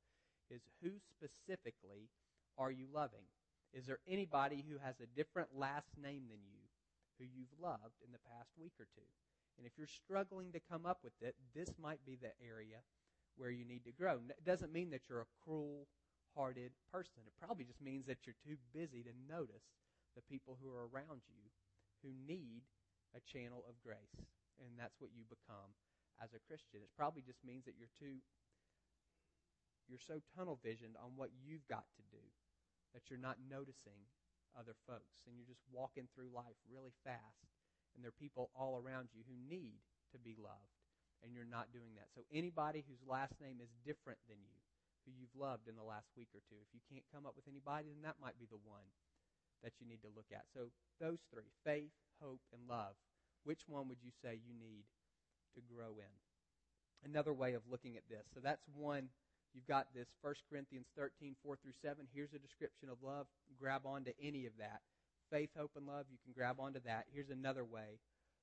is 0.49 0.61
who 0.81 0.91
specifically 0.99 2.09
are 2.57 2.71
you 2.71 2.87
loving? 2.93 3.25
Is 3.73 3.85
there 3.85 3.99
anybody 4.07 4.63
who 4.67 4.77
has 4.77 4.99
a 4.99 5.15
different 5.17 5.49
last 5.55 5.97
name 5.97 6.29
than 6.29 6.43
you 6.45 6.61
who 7.17 7.25
you've 7.25 7.53
loved 7.61 7.97
in 8.05 8.11
the 8.11 8.21
past 8.29 8.51
week 8.59 8.73
or 8.79 8.87
two? 8.93 9.07
And 9.57 9.65
if 9.65 9.73
you're 9.77 9.87
struggling 9.87 10.51
to 10.51 10.59
come 10.59 10.85
up 10.85 10.99
with 11.03 11.13
it, 11.21 11.35
this 11.55 11.73
might 11.81 12.05
be 12.05 12.17
the 12.17 12.33
area 12.41 12.81
where 13.37 13.51
you 13.51 13.65
need 13.65 13.85
to 13.85 13.91
grow. 13.91 14.19
It 14.29 14.45
doesn't 14.45 14.73
mean 14.73 14.91
that 14.91 15.09
you're 15.09 15.25
a 15.25 15.35
cruel 15.43 15.87
hearted 16.35 16.71
person. 16.91 17.25
It 17.25 17.33
probably 17.37 17.65
just 17.65 17.81
means 17.81 18.05
that 18.05 18.25
you're 18.25 18.37
too 18.41 18.57
busy 18.73 19.03
to 19.03 19.13
notice 19.29 19.65
the 20.15 20.25
people 20.25 20.57
who 20.61 20.69
are 20.69 20.89
around 20.89 21.25
you 21.29 21.49
who 22.01 22.13
need 22.27 22.65
a 23.15 23.21
channel 23.21 23.65
of 23.69 23.81
grace. 23.81 24.17
And 24.61 24.77
that's 24.77 24.97
what 25.01 25.13
you 25.13 25.25
become 25.25 25.73
as 26.21 26.33
a 26.33 26.43
Christian. 26.45 26.81
It 26.85 26.93
probably 26.97 27.21
just 27.25 27.41
means 27.41 27.65
that 27.65 27.77
you're 27.77 27.93
too 27.97 28.21
you're 29.89 29.99
so 29.99 30.23
tunnel 30.31 30.59
visioned 30.63 30.95
on 30.95 31.11
what 31.19 31.35
you've 31.43 31.67
got 31.67 31.83
to 31.99 32.03
do 32.07 32.23
that 32.95 33.09
you're 33.09 33.19
not 33.19 33.35
noticing 33.43 34.07
other 34.55 34.77
folks 34.87 35.25
and 35.27 35.35
you're 35.35 35.49
just 35.49 35.65
walking 35.67 36.07
through 36.13 36.31
life 36.31 36.55
really 36.71 36.95
fast 37.03 37.51
and 37.91 37.99
there 37.99 38.09
are 38.13 38.21
people 38.21 38.49
all 38.55 38.79
around 38.79 39.09
you 39.11 39.27
who 39.27 39.35
need 39.49 39.81
to 40.13 40.17
be 40.21 40.37
loved 40.39 40.82
and 41.23 41.31
you're 41.31 41.47
not 41.47 41.71
doing 41.71 41.95
that. 41.95 42.11
So 42.13 42.27
anybody 42.29 42.83
whose 42.83 43.01
last 43.07 43.39
name 43.39 43.63
is 43.63 43.71
different 43.87 44.19
than 44.27 44.37
you, 44.43 44.59
who 45.07 45.11
you've 45.15 45.33
loved 45.35 45.71
in 45.71 45.79
the 45.79 45.87
last 45.87 46.11
week 46.19 46.31
or 46.35 46.43
two, 46.51 46.59
if 46.59 46.71
you 46.75 46.83
can't 46.91 47.07
come 47.11 47.23
up 47.25 47.35
with 47.39 47.47
anybody, 47.47 47.91
then 47.91 48.03
that 48.03 48.19
might 48.19 48.35
be 48.39 48.47
the 48.47 48.61
one 48.61 48.85
that 49.63 49.79
you 49.79 49.87
need 49.87 50.03
to 50.03 50.11
look 50.11 50.27
at. 50.35 50.43
So 50.51 50.67
those 50.99 51.23
three, 51.31 51.47
faith, 51.63 51.95
hope, 52.19 52.43
and 52.51 52.67
love, 52.67 52.99
which 53.47 53.67
one 53.67 53.87
would 53.87 54.03
you 54.03 54.11
say 54.23 54.39
you 54.39 54.55
need 54.55 54.83
to 55.55 55.61
grow 55.63 55.99
in? 55.99 56.13
Another 57.03 57.33
way 57.33 57.55
of 57.55 57.63
looking 57.71 57.95
at 57.95 58.07
this. 58.07 58.27
So 58.35 58.39
that's 58.43 58.63
one. 58.75 59.09
You've 59.53 59.67
got 59.67 59.87
this 59.93 60.07
1 60.21 60.33
Corinthians 60.49 60.87
13, 60.97 61.35
4 61.43 61.55
through 61.61 61.77
7. 61.83 62.07
Here's 62.11 62.33
a 62.33 62.39
description 62.39 62.89
of 62.89 62.97
love. 63.03 63.27
Grab 63.59 63.85
onto 63.85 64.11
any 64.21 64.45
of 64.47 64.53
that. 64.57 64.81
Faith, 65.29 65.51
hope, 65.57 65.71
and 65.75 65.87
love, 65.87 66.05
you 66.11 66.17
can 66.23 66.33
grab 66.33 66.59
onto 66.59 66.79
that. 66.85 67.05
Here's 67.11 67.29
another 67.29 67.63
way 67.63 67.99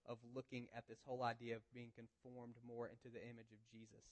of 0.09 0.19
looking 0.35 0.67
at 0.77 0.89
this 0.89 1.01
whole 1.07 1.23
idea 1.23 1.57
of 1.57 1.63
being 1.75 1.93
conformed 1.95 2.57
more 2.67 2.87
into 2.87 3.09
the 3.13 3.23
image 3.23 3.53
of 3.53 3.61
Jesus. 3.71 4.05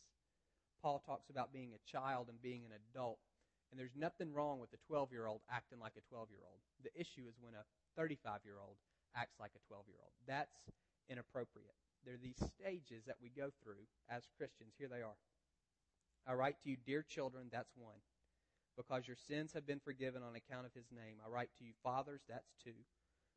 Paul 0.82 1.02
talks 1.04 1.30
about 1.30 1.52
being 1.52 1.74
a 1.74 1.86
child 1.90 2.28
and 2.28 2.40
being 2.40 2.64
an 2.64 2.72
adult. 2.72 3.18
And 3.70 3.76
there's 3.78 3.96
nothing 3.98 4.32
wrong 4.32 4.60
with 4.60 4.72
a 4.72 4.80
12 4.86 5.12
year 5.12 5.26
old 5.26 5.42
acting 5.50 5.80
like 5.80 5.98
a 5.98 6.08
12 6.08 6.30
year 6.30 6.46
old. 6.46 6.60
The 6.82 6.94
issue 6.94 7.28
is 7.28 7.36
when 7.40 7.54
a 7.54 7.66
35 7.96 8.40
year 8.44 8.56
old 8.62 8.76
acts 9.16 9.36
like 9.40 9.52
a 9.56 9.66
12 9.68 9.84
year 9.88 10.00
old. 10.00 10.14
That's 10.26 10.70
inappropriate. 11.10 11.76
There 12.04 12.14
are 12.14 12.22
these 12.22 12.38
stages 12.38 13.04
that 13.04 13.20
we 13.20 13.28
go 13.28 13.50
through 13.60 13.84
as 14.08 14.30
Christians. 14.38 14.72
Here 14.78 14.88
they 14.88 15.02
are. 15.02 15.18
I 16.24 16.34
write 16.34 16.60
to 16.62 16.70
you, 16.70 16.76
dear 16.76 17.02
children, 17.02 17.48
that's 17.50 17.72
one. 17.76 18.00
Because 18.76 19.08
your 19.08 19.18
sins 19.18 19.52
have 19.52 19.66
been 19.66 19.82
forgiven 19.82 20.22
on 20.22 20.36
account 20.36 20.64
of 20.64 20.72
his 20.72 20.86
name. 20.94 21.18
I 21.24 21.28
write 21.28 21.50
to 21.58 21.64
you, 21.64 21.72
fathers, 21.82 22.22
that's 22.28 22.54
two 22.62 22.78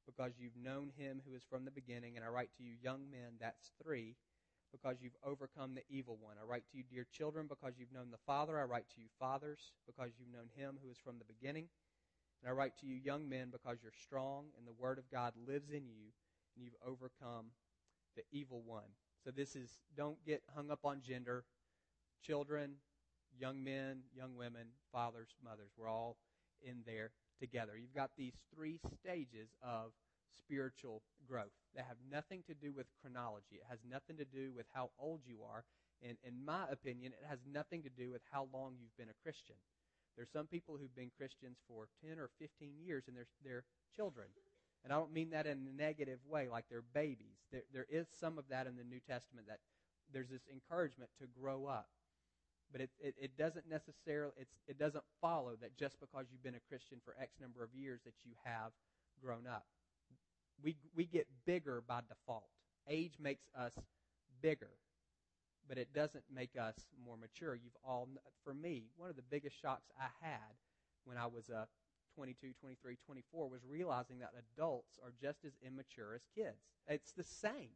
because 0.05 0.33
you've 0.37 0.57
known 0.57 0.91
him 0.97 1.21
who 1.25 1.35
is 1.35 1.43
from 1.43 1.65
the 1.65 1.71
beginning. 1.71 2.15
And 2.15 2.25
I 2.25 2.29
write 2.29 2.51
to 2.57 2.63
you, 2.63 2.73
young 2.81 3.09
men, 3.11 3.37
that's 3.39 3.71
three, 3.81 4.15
because 4.71 4.97
you've 5.01 5.17
overcome 5.23 5.75
the 5.75 5.83
evil 5.89 6.17
one. 6.19 6.35
I 6.41 6.45
write 6.45 6.63
to 6.71 6.77
you, 6.77 6.83
dear 6.89 7.05
children, 7.11 7.47
because 7.47 7.73
you've 7.77 7.93
known 7.93 8.11
the 8.11 8.25
Father. 8.25 8.59
I 8.59 8.63
write 8.63 8.89
to 8.95 9.01
you, 9.01 9.07
fathers, 9.19 9.73
because 9.85 10.11
you've 10.17 10.33
known 10.33 10.49
him 10.55 10.79
who 10.83 10.89
is 10.89 10.97
from 10.97 11.17
the 11.19 11.25
beginning. 11.25 11.67
And 12.41 12.49
I 12.49 12.53
write 12.53 12.77
to 12.79 12.85
you, 12.85 12.95
young 12.95 13.29
men, 13.29 13.49
because 13.51 13.77
you're 13.83 13.91
strong 14.01 14.45
and 14.57 14.65
the 14.65 14.81
word 14.81 14.97
of 14.97 15.09
God 15.11 15.33
lives 15.47 15.69
in 15.69 15.87
you 15.87 16.11
and 16.55 16.65
you've 16.65 16.75
overcome 16.85 17.47
the 18.15 18.23
evil 18.31 18.61
one. 18.65 18.89
So 19.23 19.31
this 19.31 19.55
is, 19.55 19.69
don't 19.95 20.23
get 20.25 20.41
hung 20.55 20.71
up 20.71 20.83
on 20.83 21.01
gender. 21.01 21.45
Children, 22.25 22.73
young 23.37 23.63
men, 23.63 24.01
young 24.15 24.35
women, 24.35 24.67
fathers, 24.91 25.29
mothers, 25.43 25.69
we're 25.77 25.87
all 25.87 26.17
in 26.63 26.77
there 26.85 27.11
together. 27.41 27.73
You've 27.75 27.95
got 27.95 28.11
these 28.15 28.37
three 28.53 28.79
stages 29.01 29.49
of 29.65 29.91
spiritual 30.37 31.01
growth 31.27 31.51
that 31.75 31.85
have 31.87 31.97
nothing 32.09 32.43
to 32.47 32.53
do 32.53 32.71
with 32.71 32.85
chronology. 33.01 33.59
It 33.59 33.67
has 33.69 33.79
nothing 33.89 34.17
to 34.17 34.25
do 34.25 34.51
with 34.55 34.65
how 34.73 34.91
old 34.99 35.21
you 35.25 35.39
are. 35.43 35.65
And 36.05 36.17
in 36.23 36.45
my 36.45 36.69
opinion, 36.71 37.13
it 37.13 37.25
has 37.27 37.39
nothing 37.51 37.83
to 37.83 37.89
do 37.89 38.09
with 38.09 38.21
how 38.31 38.47
long 38.53 38.75
you've 38.79 38.95
been 38.97 39.09
a 39.11 39.23
Christian. 39.23 39.55
There's 40.15 40.31
some 40.31 40.47
people 40.47 40.77
who've 40.77 40.95
been 40.95 41.11
Christians 41.17 41.57
for 41.67 41.87
10 42.05 42.19
or 42.19 42.29
15 42.39 42.73
years 42.85 43.03
and 43.07 43.15
they're, 43.15 43.31
they're 43.43 43.63
children. 43.95 44.27
And 44.83 44.91
I 44.91 44.97
don't 44.97 45.13
mean 45.13 45.29
that 45.29 45.45
in 45.45 45.67
a 45.67 45.77
negative 45.77 46.19
way, 46.27 46.47
like 46.49 46.65
they're 46.69 46.83
babies. 46.93 47.37
There, 47.51 47.63
there 47.73 47.87
is 47.89 48.07
some 48.19 48.37
of 48.37 48.45
that 48.49 48.67
in 48.67 48.75
the 48.75 48.83
New 48.83 48.99
Testament 48.99 49.47
that 49.47 49.59
there's 50.11 50.29
this 50.29 50.47
encouragement 50.51 51.11
to 51.19 51.27
grow 51.39 51.65
up. 51.65 51.87
But 52.71 52.81
it, 52.81 52.89
it, 52.99 53.15
it 53.19 53.37
doesn't 53.37 53.69
necessarily, 53.69 54.33
it 54.67 54.79
doesn't 54.79 55.03
follow 55.21 55.55
that 55.61 55.77
just 55.77 55.99
because 55.99 56.27
you've 56.31 56.43
been 56.43 56.55
a 56.55 56.69
Christian 56.69 56.99
for 57.05 57.15
X 57.21 57.33
number 57.41 57.63
of 57.63 57.73
years 57.73 58.01
that 58.05 58.13
you 58.25 58.33
have 58.43 58.71
grown 59.23 59.47
up. 59.47 59.65
We, 60.63 60.77
we 60.95 61.05
get 61.05 61.27
bigger 61.45 61.83
by 61.87 62.01
default. 62.07 62.49
Age 62.87 63.15
makes 63.19 63.45
us 63.57 63.73
bigger. 64.41 64.71
but 65.67 65.77
it 65.77 65.93
doesn't 65.93 66.23
make 66.33 66.57
us 66.59 66.75
more 67.05 67.17
mature. 67.17 67.55
You've 67.55 67.77
all, 67.83 68.07
for 68.43 68.53
me, 68.53 68.85
one 68.97 69.09
of 69.09 69.15
the 69.15 69.21
biggest 69.29 69.59
shocks 69.61 69.89
I 69.99 70.07
had 70.25 70.55
when 71.05 71.17
I 71.17 71.27
was 71.27 71.49
a 71.49 71.67
22, 72.15 72.53
23, 72.59 72.97
24 73.05 73.49
was 73.49 73.61
realizing 73.67 74.19
that 74.19 74.31
adults 74.55 74.99
are 75.03 75.13
just 75.21 75.45
as 75.45 75.53
immature 75.65 76.13
as 76.15 76.21
kids. 76.35 76.57
It's 76.87 77.11
the 77.13 77.23
same. 77.23 77.71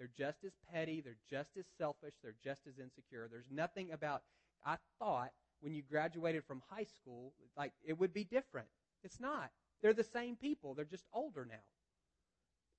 They're 0.00 0.08
just 0.16 0.44
as 0.46 0.52
petty, 0.72 1.02
they're 1.02 1.18
just 1.28 1.58
as 1.58 1.66
selfish, 1.76 2.14
they're 2.22 2.34
just 2.42 2.66
as 2.66 2.78
insecure. 2.78 3.28
There's 3.30 3.50
nothing 3.50 3.92
about, 3.92 4.22
I 4.64 4.76
thought 4.98 5.32
when 5.60 5.74
you 5.74 5.82
graduated 5.82 6.42
from 6.46 6.62
high 6.70 6.86
school, 6.86 7.34
like 7.54 7.72
it 7.84 8.00
would 8.00 8.14
be 8.14 8.24
different. 8.24 8.68
It's 9.04 9.20
not. 9.20 9.50
They're 9.82 9.92
the 9.92 10.02
same 10.02 10.36
people, 10.36 10.72
they're 10.72 10.86
just 10.86 11.04
older 11.12 11.44
now. 11.44 11.66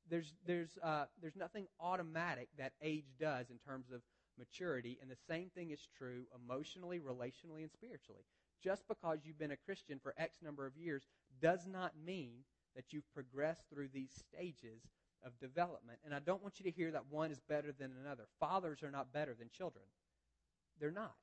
There's, 0.09 0.33
there's, 0.47 0.79
uh, 0.81 1.05
there's 1.21 1.35
nothing 1.35 1.67
automatic 1.79 2.49
that 2.57 2.73
age 2.81 3.13
does 3.19 3.51
in 3.51 3.59
terms 3.59 3.91
of 3.93 4.01
maturity, 4.39 4.97
and 4.99 5.11
the 5.11 5.15
same 5.29 5.51
thing 5.53 5.69
is 5.69 5.87
true 5.95 6.23
emotionally, 6.43 6.99
relationally, 6.99 7.61
and 7.61 7.71
spiritually. 7.71 8.23
Just 8.63 8.87
because 8.87 9.19
you've 9.25 9.37
been 9.37 9.51
a 9.51 9.57
Christian 9.57 9.99
for 10.01 10.15
X 10.17 10.39
number 10.43 10.65
of 10.65 10.75
years 10.75 11.03
does 11.39 11.67
not 11.67 11.93
mean 12.03 12.45
that 12.75 12.85
you've 12.89 13.13
progressed 13.13 13.65
through 13.69 13.89
these 13.93 14.23
stages 14.27 14.81
of 15.25 15.37
development. 15.39 15.99
And 16.05 16.13
I 16.13 16.19
don't 16.19 16.41
want 16.41 16.59
you 16.59 16.65
to 16.69 16.75
hear 16.75 16.91
that 16.91 17.05
one 17.09 17.31
is 17.31 17.39
better 17.47 17.71
than 17.77 17.91
another. 18.03 18.23
Fathers 18.39 18.83
are 18.83 18.91
not 18.91 19.13
better 19.13 19.35
than 19.37 19.49
children. 19.55 19.85
They're 20.79 20.91
not. 20.91 21.15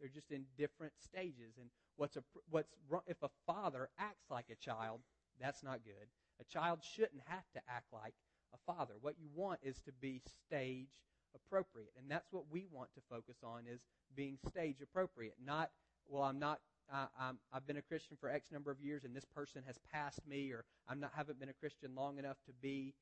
They're 0.00 0.08
just 0.08 0.30
in 0.30 0.44
different 0.58 0.92
stages. 0.98 1.54
And 1.60 1.68
what's 1.96 2.16
a, 2.16 2.22
what's 2.50 2.72
if 3.06 3.22
a 3.22 3.30
father 3.46 3.88
acts 3.98 4.30
like 4.30 4.46
a 4.50 4.56
child, 4.56 5.00
that's 5.40 5.62
not 5.62 5.84
good. 5.84 6.08
A 6.40 6.44
child 6.44 6.80
shouldn't 6.82 7.22
have 7.26 7.44
to 7.54 7.60
act 7.68 7.86
like 7.92 8.14
a 8.52 8.72
father. 8.72 8.94
What 9.00 9.14
you 9.18 9.28
want 9.34 9.60
is 9.62 9.80
to 9.82 9.92
be 10.00 10.20
stage 10.46 10.88
appropriate. 11.34 11.92
And 11.98 12.10
that's 12.10 12.32
what 12.32 12.44
we 12.50 12.66
want 12.72 12.90
to 12.94 13.00
focus 13.10 13.36
on 13.44 13.62
is 13.72 13.80
being 14.16 14.38
stage 14.48 14.80
appropriate. 14.82 15.34
Not, 15.44 15.70
well, 16.08 16.22
I'm 16.22 16.38
not 16.38 16.60
I'm, 16.92 17.38
I've 17.52 17.66
been 17.66 17.76
a 17.76 17.82
Christian 17.82 18.16
for 18.20 18.28
X 18.28 18.50
number 18.52 18.70
of 18.70 18.80
years, 18.80 19.04
and 19.04 19.14
this 19.14 19.24
person 19.24 19.62
has 19.66 19.76
passed 19.90 20.20
me, 20.26 20.50
or 20.50 20.64
I'm 20.88 21.00
not 21.00 21.12
haven't 21.16 21.40
been 21.40 21.48
a 21.48 21.54
Christian 21.54 21.94
long 21.94 22.18
enough 22.18 22.36
to 22.46 22.52
be 22.60 22.94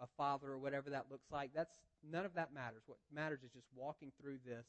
a 0.00 0.06
father, 0.16 0.48
or 0.48 0.58
whatever 0.58 0.90
that 0.90 1.06
looks 1.10 1.30
like. 1.30 1.50
That's 1.54 1.74
none 2.08 2.24
of 2.24 2.34
that 2.34 2.54
matters. 2.54 2.82
What 2.86 2.98
matters 3.12 3.42
is 3.42 3.52
just 3.52 3.66
walking 3.74 4.12
through 4.20 4.38
this 4.46 4.66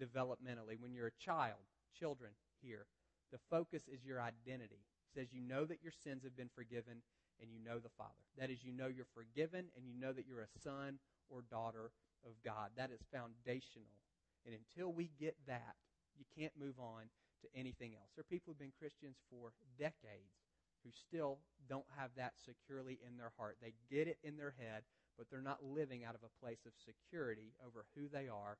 developmentally. 0.00 0.78
When 0.78 0.92
you're 0.92 1.08
a 1.08 1.24
child, 1.24 1.58
children 1.98 2.32
here, 2.62 2.86
the 3.32 3.38
focus 3.50 3.82
is 3.88 4.04
your 4.04 4.20
identity. 4.20 4.84
It 5.08 5.14
says 5.14 5.28
you 5.32 5.40
know 5.40 5.64
that 5.64 5.82
your 5.82 5.92
sins 5.92 6.22
have 6.24 6.36
been 6.36 6.50
forgiven, 6.54 7.02
and 7.40 7.50
you 7.50 7.58
know 7.64 7.78
the 7.78 7.92
Father. 7.96 8.24
That 8.36 8.50
is, 8.50 8.64
you 8.64 8.72
know 8.72 8.88
you're 8.88 9.08
forgiven, 9.14 9.66
and 9.76 9.86
you 9.86 9.94
know 9.98 10.12
that 10.12 10.26
you're 10.26 10.42
a 10.42 10.60
son 10.62 10.98
or 11.28 11.42
daughter 11.50 11.90
of 12.26 12.32
God. 12.44 12.70
That 12.76 12.90
is 12.90 13.00
foundational. 13.12 13.96
And 14.44 14.54
until 14.54 14.92
we 14.92 15.10
get 15.20 15.36
that, 15.46 15.76
you 16.16 16.24
can't 16.36 16.52
move 16.58 16.78
on 16.78 17.08
to 17.42 17.46
anything 17.54 17.94
else. 17.94 18.10
There 18.16 18.22
are 18.22 18.32
people 18.32 18.52
who've 18.52 18.58
been 18.58 18.74
Christians 18.78 19.16
for 19.30 19.52
decades 19.78 20.34
who 20.84 20.90
still 20.90 21.38
don't 21.68 21.86
have 21.96 22.10
that 22.16 22.34
securely 22.36 22.98
in 23.06 23.16
their 23.16 23.32
heart. 23.36 23.56
They 23.60 23.74
get 23.90 24.08
it 24.08 24.18
in 24.22 24.36
their 24.36 24.54
head, 24.58 24.82
but 25.16 25.28
they're 25.30 25.42
not 25.42 25.64
living 25.64 26.04
out 26.04 26.14
of 26.14 26.22
a 26.22 26.44
place 26.44 26.64
of 26.66 26.72
security 26.76 27.54
over 27.64 27.84
who 27.94 28.08
they 28.08 28.28
are 28.28 28.58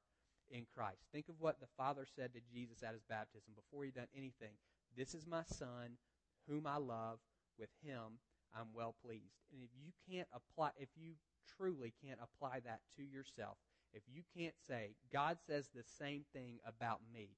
in 0.50 0.66
Christ. 0.74 1.06
Think 1.12 1.28
of 1.28 1.40
what 1.40 1.60
the 1.60 1.72
Father 1.76 2.06
said 2.06 2.32
to 2.34 2.40
Jesus 2.52 2.82
at 2.82 2.94
his 2.94 3.04
baptism 3.08 3.54
before 3.54 3.84
he 3.84 3.90
done 3.90 4.08
anything. 4.16 4.56
This 4.96 5.14
is 5.14 5.26
my 5.26 5.42
Son, 5.44 5.98
whom 6.48 6.66
I 6.66 6.76
love. 6.76 7.18
With 7.58 7.70
him 7.82 8.22
I'm 8.54 8.68
well 8.72 8.94
pleased. 9.04 9.34
And 9.52 9.62
if 9.62 9.70
you 9.74 9.90
can't 10.08 10.28
apply, 10.32 10.70
if 10.78 10.88
you 10.96 11.14
truly 11.56 11.92
can't 12.04 12.20
apply 12.22 12.60
that 12.60 12.80
to 12.96 13.02
yourself, 13.02 13.58
if 13.92 14.02
you 14.06 14.22
can't 14.36 14.54
say, 14.66 14.94
God 15.12 15.38
says 15.46 15.68
the 15.74 15.82
same 15.82 16.24
thing 16.32 16.58
about 16.66 17.00
me, 17.12 17.30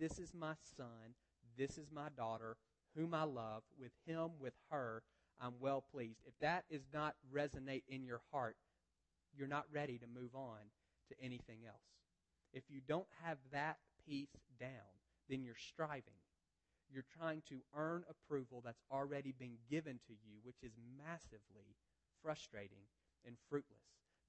this 0.00 0.18
is 0.18 0.34
my 0.34 0.54
son. 0.76 1.14
This 1.56 1.76
is 1.78 1.90
my 1.92 2.08
daughter, 2.16 2.56
whom 2.98 3.14
I 3.14 3.22
love. 3.22 3.62
With 3.80 3.92
him, 4.06 4.30
with 4.40 4.54
her, 4.70 5.02
I'm 5.40 5.54
well 5.60 5.84
pleased. 5.92 6.18
If 6.26 6.34
that 6.40 6.64
is 6.68 6.82
not 6.92 7.14
resonate 7.32 7.84
in 7.88 8.04
your 8.04 8.20
heart, 8.32 8.56
you're 9.36 9.48
not 9.48 9.66
ready 9.72 9.98
to 9.98 10.06
move 10.06 10.34
on 10.34 10.58
to 11.08 11.24
anything 11.24 11.60
else. 11.66 11.76
If 12.52 12.64
you 12.68 12.80
don't 12.86 13.06
have 13.24 13.38
that 13.52 13.76
piece 14.06 14.36
down, 14.58 14.98
then 15.28 15.44
you're 15.44 15.54
striving. 15.54 16.18
You're 16.90 17.04
trying 17.18 17.42
to 17.50 17.60
earn 17.76 18.04
approval 18.08 18.62
that's 18.64 18.82
already 18.90 19.32
been 19.38 19.58
given 19.70 20.00
to 20.06 20.12
you, 20.12 20.38
which 20.42 20.62
is 20.62 20.72
massively 20.98 21.76
frustrating 22.22 22.88
and 23.26 23.36
fruitless. 23.48 23.78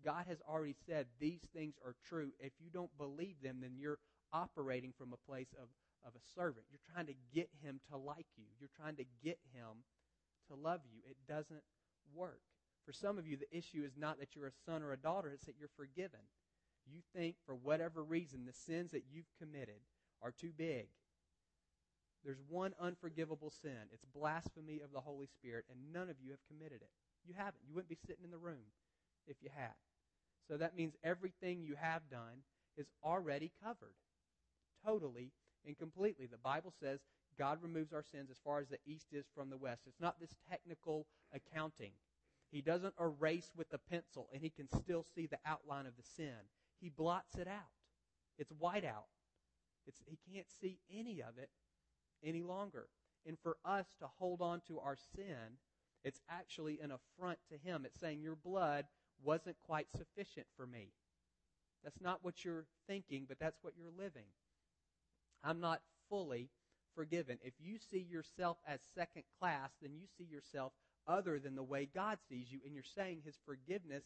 God 0.04 0.26
has 0.28 0.38
already 0.48 0.76
said 0.86 1.08
these 1.20 1.42
things 1.54 1.76
are 1.86 1.96
true. 2.08 2.32
If 2.40 2.54
you 2.60 2.70
don't 2.72 2.96
believe 2.98 3.42
them, 3.42 3.60
then 3.62 3.76
you're 3.78 4.00
operating 4.32 4.94
from 4.98 5.14
a 5.14 5.30
place 5.30 5.54
of, 5.62 5.70
of 6.06 6.14
a 6.16 6.24
servant. 6.36 6.66
You're 6.70 6.86
trying 6.94 7.08
to 7.08 7.16
get 7.34 7.50
him 7.62 7.80
to 7.90 7.98
like 7.98 8.28
you. 8.38 8.46
You're 8.60 8.74
trying 8.76 8.96
to 8.98 9.06
get 9.24 9.40
him 9.54 9.84
to 10.48 10.56
love 10.56 10.82
you. 10.92 11.02
It 11.10 11.18
doesn't 11.28 11.64
work. 12.14 12.42
For 12.86 12.94
some 12.94 13.18
of 13.18 13.28
you, 13.28 13.38
the 13.38 13.56
issue 13.56 13.84
is 13.86 13.98
not 13.98 14.20
that 14.20 14.36
you're 14.36 14.48
a 14.48 14.66
son 14.66 14.82
or 14.82 14.94
a 14.94 14.98
daughter, 14.98 15.32
it's 15.34 15.46
that 15.46 15.56
you're 15.60 15.70
forgiven. 15.76 16.20
You 16.92 17.02
think, 17.16 17.36
for 17.46 17.54
whatever 17.54 18.04
reason, 18.04 18.46
the 18.46 18.54
sins 18.54 18.92
that 18.92 19.04
you've 19.12 19.30
committed 19.38 19.82
are 20.22 20.32
too 20.32 20.52
big. 20.58 20.88
There's 22.26 22.42
one 22.50 22.74
unforgivable 22.80 23.52
sin. 23.62 23.92
It's 23.94 24.06
blasphemy 24.06 24.82
of 24.84 24.92
the 24.92 25.00
Holy 25.00 25.28
Spirit, 25.28 25.66
and 25.70 25.94
none 25.94 26.10
of 26.10 26.18
you 26.22 26.32
have 26.32 26.40
committed 26.48 26.82
it. 26.82 26.90
You 27.26 27.34
haven't. 27.38 27.62
You 27.68 27.76
wouldn't 27.76 27.90
be 27.90 27.98
sitting 28.08 28.24
in 28.24 28.32
the 28.32 28.38
room 28.38 28.74
if 29.28 29.38
you 29.42 29.50
had. 29.56 29.76
So 30.48 30.58
that 30.58 30.76
means 30.76 30.96
everything 31.04 31.62
you 31.62 31.76
have 31.80 32.10
done 32.10 32.44
is 32.76 32.88
already 33.04 33.52
covered 33.64 33.94
totally 34.86 35.32
and 35.70 35.78
completely. 35.78 36.26
The 36.26 36.38
Bible 36.38 36.74
says 36.82 37.00
God 37.38 37.60
removes 37.62 37.94
our 37.94 38.04
sins 38.04 38.30
as 38.30 38.40
far 38.44 38.60
as 38.60 38.68
the 38.68 38.80
east 38.86 39.08
is 39.14 39.26
from 39.34 39.50
the 39.50 39.58
west. 39.58 39.84
It's 39.88 40.02
not 40.02 40.20
this 40.20 40.36
technical 40.50 41.06
accounting. 41.34 41.92
He 42.52 42.62
doesn't 42.62 42.96
erase 43.00 43.52
with 43.56 43.72
a 43.74 43.78
pencil 43.78 44.28
and 44.34 44.42
he 44.42 44.50
can 44.50 44.68
still 44.68 45.06
see 45.16 45.28
the 45.28 45.38
outline 45.46 45.86
of 45.86 45.96
the 45.96 46.04
sin. 46.04 46.50
He 46.82 46.90
blots 46.90 47.36
it 47.36 47.48
out. 47.48 47.72
It's 48.38 48.52
white 48.58 48.84
out. 48.84 49.06
It's, 49.86 50.02
he 50.06 50.18
can't 50.34 50.48
see 50.60 50.80
any 50.92 51.22
of 51.22 51.38
it 51.38 51.50
any 52.24 52.42
longer. 52.42 52.88
And 53.26 53.38
for 53.42 53.58
us 53.64 53.86
to 54.00 54.08
hold 54.18 54.42
on 54.42 54.62
to 54.68 54.80
our 54.80 54.98
sin, 55.16 55.60
it's 56.04 56.22
actually 56.30 56.80
an 56.82 56.92
affront 56.92 57.40
to 57.50 57.58
him. 57.58 57.84
It's 57.86 58.00
saying, 58.00 58.22
Your 58.22 58.36
blood 58.36 58.86
wasn't 59.24 59.58
quite 59.60 59.88
sufficient 59.92 60.48
for 60.56 60.66
me. 60.66 60.94
That's 61.84 62.02
not 62.02 62.20
what 62.24 62.44
you're 62.44 62.66
thinking, 62.88 63.26
but 63.28 63.40
that's 63.40 63.60
what 63.62 63.74
you're 63.78 63.92
living. 63.98 64.26
I'm 65.44 65.60
not 65.60 65.82
fully 66.10 66.50
forgiven. 66.96 67.38
If 67.44 67.54
you 67.60 67.78
see 67.92 68.06
yourself 68.10 68.58
as 68.68 68.80
second 68.96 69.24
class, 69.40 69.72
then 69.82 69.92
you 69.96 70.08
see 70.18 70.26
yourself 70.26 70.74
other 71.08 71.40
than 71.40 71.56
the 71.56 71.64
way 71.64 71.88
God 71.94 72.18
sees 72.28 72.52
you, 72.52 72.60
and 72.66 72.74
you're 72.74 72.84
saying 72.84 73.22
his 73.24 73.38
forgiveness 73.46 74.04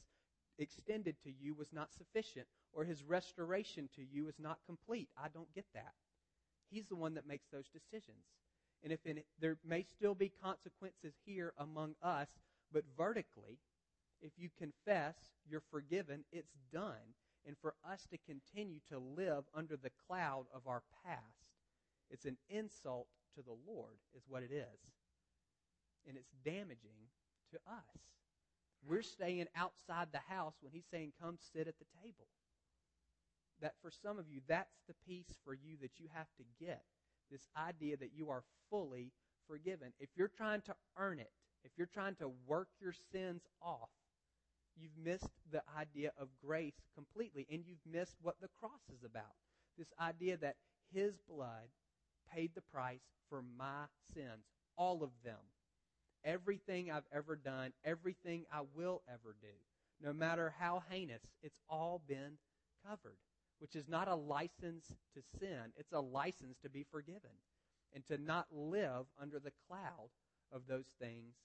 extended 0.58 1.15
to 1.24 1.32
you 1.32 1.54
was 1.54 1.74
not 1.74 1.89
sufficient, 1.93 2.48
or 2.72 2.84
his 2.84 3.04
restoration 3.04 3.89
to 3.96 4.04
you 4.04 4.28
is 4.28 4.39
not 4.39 4.60
complete. 4.65 5.10
I 5.17 5.28
don't 5.34 5.54
get 5.54 5.65
that. 5.74 5.93
He's 6.69 6.88
the 6.88 6.96
one 6.96 7.15
that 7.15 7.28
makes 7.28 7.48
those 7.52 7.67
decisions. 7.69 8.26
And 8.84 8.91
if 8.91 9.00
it, 9.06 9.26
there 9.39 9.58
may 9.65 9.84
still 9.84 10.15
be 10.15 10.32
consequences 10.41 11.13
here 11.26 11.54
among 11.58 11.96
us, 12.02 12.28
but 12.72 12.84
vertically, 12.98 13.60
if 14.22 14.32
you 14.38 14.50
confess 14.58 15.15
you're 15.50 15.63
forgiven, 15.72 16.24
it's 16.32 16.56
done 16.72 17.15
and 17.45 17.56
for 17.62 17.73
us 17.89 18.06
to 18.12 18.17
continue 18.17 18.79
to 18.89 18.99
live 18.99 19.43
under 19.53 19.75
the 19.75 19.91
cloud 20.08 20.45
of 20.53 20.67
our 20.67 20.84
past. 21.06 21.21
It's 22.10 22.25
an 22.25 22.38
insult 22.49 23.08
to 23.36 23.41
the 23.41 23.56
Lord, 23.67 23.97
is 24.15 24.23
what 24.27 24.43
it 24.43 24.51
is. 24.51 24.79
And 26.08 26.17
it's 26.17 26.32
damaging 26.45 27.10
to 27.51 27.58
us. 27.67 28.01
We're 28.86 29.01
staying 29.01 29.47
outside 29.56 30.08
the 30.12 30.34
house 30.34 30.56
when 30.62 30.73
he's 30.73 30.88
saying, 30.91 31.13
Come 31.21 31.38
sit 31.53 31.67
at 31.67 31.79
the 31.79 31.86
table. 32.01 32.27
That 33.62 33.75
for 33.82 33.91
some 33.91 34.19
of 34.19 34.27
you, 34.27 34.41
that's 34.47 34.82
the 34.88 34.95
piece 35.08 35.38
for 35.45 35.53
you 35.53 35.77
that 35.82 35.99
you 35.99 36.08
have 36.13 36.27
to 36.38 36.43
get. 36.63 36.84
This 37.32 37.47
idea 37.58 37.95
that 37.97 38.12
you 38.13 38.29
are 38.29 38.43
fully 38.69 39.12
forgiven. 39.47 39.93
If 39.99 40.10
you're 40.15 40.27
trying 40.27 40.62
to 40.62 40.75
earn 40.97 41.19
it, 41.19 41.32
if 41.63 41.71
you're 41.77 41.88
trying 41.88 42.15
to 42.15 42.32
work 42.45 42.67
your 42.82 42.93
sins 43.12 43.41
off, 43.62 43.89
you've 44.77 44.97
missed 45.03 45.29
the 45.51 45.62
idea 45.77 46.12
of 46.17 46.29
grace 46.45 46.81
completely, 46.95 47.47
and 47.51 47.63
you've 47.65 47.86
missed 47.91 48.15
what 48.21 48.36
the 48.41 48.49
cross 48.59 48.81
is 48.93 49.03
about. 49.03 49.36
This 49.77 49.93
idea 49.99 50.38
that 50.38 50.55
His 50.93 51.13
blood 51.27 51.69
paid 52.33 52.51
the 52.55 52.62
price 52.62 53.01
for 53.29 53.43
my 53.57 53.86
sins, 54.13 54.45
all 54.77 55.03
of 55.03 55.12
them. 55.23 55.39
Everything 56.23 56.91
I've 56.91 57.07
ever 57.13 57.36
done, 57.36 57.73
everything 57.83 58.45
I 58.51 58.62
will 58.75 59.01
ever 59.07 59.36
do, 59.41 59.55
no 60.01 60.13
matter 60.13 60.53
how 60.57 60.83
heinous, 60.89 61.21
it's 61.41 61.59
all 61.69 62.01
been 62.07 62.38
covered, 62.88 63.17
which 63.59 63.75
is 63.75 63.88
not 63.88 64.07
a 64.07 64.15
license 64.15 64.86
to 65.15 65.21
sin, 65.39 65.73
it's 65.77 65.93
a 65.93 65.99
license 65.99 66.57
to 66.63 66.69
be 66.69 66.86
forgiven 66.91 67.31
and 67.93 68.05
to 68.07 68.17
not 68.17 68.47
live 68.51 69.05
under 69.21 69.39
the 69.39 69.51
cloud 69.67 70.09
of 70.51 70.63
those 70.67 70.88
things 70.99 71.36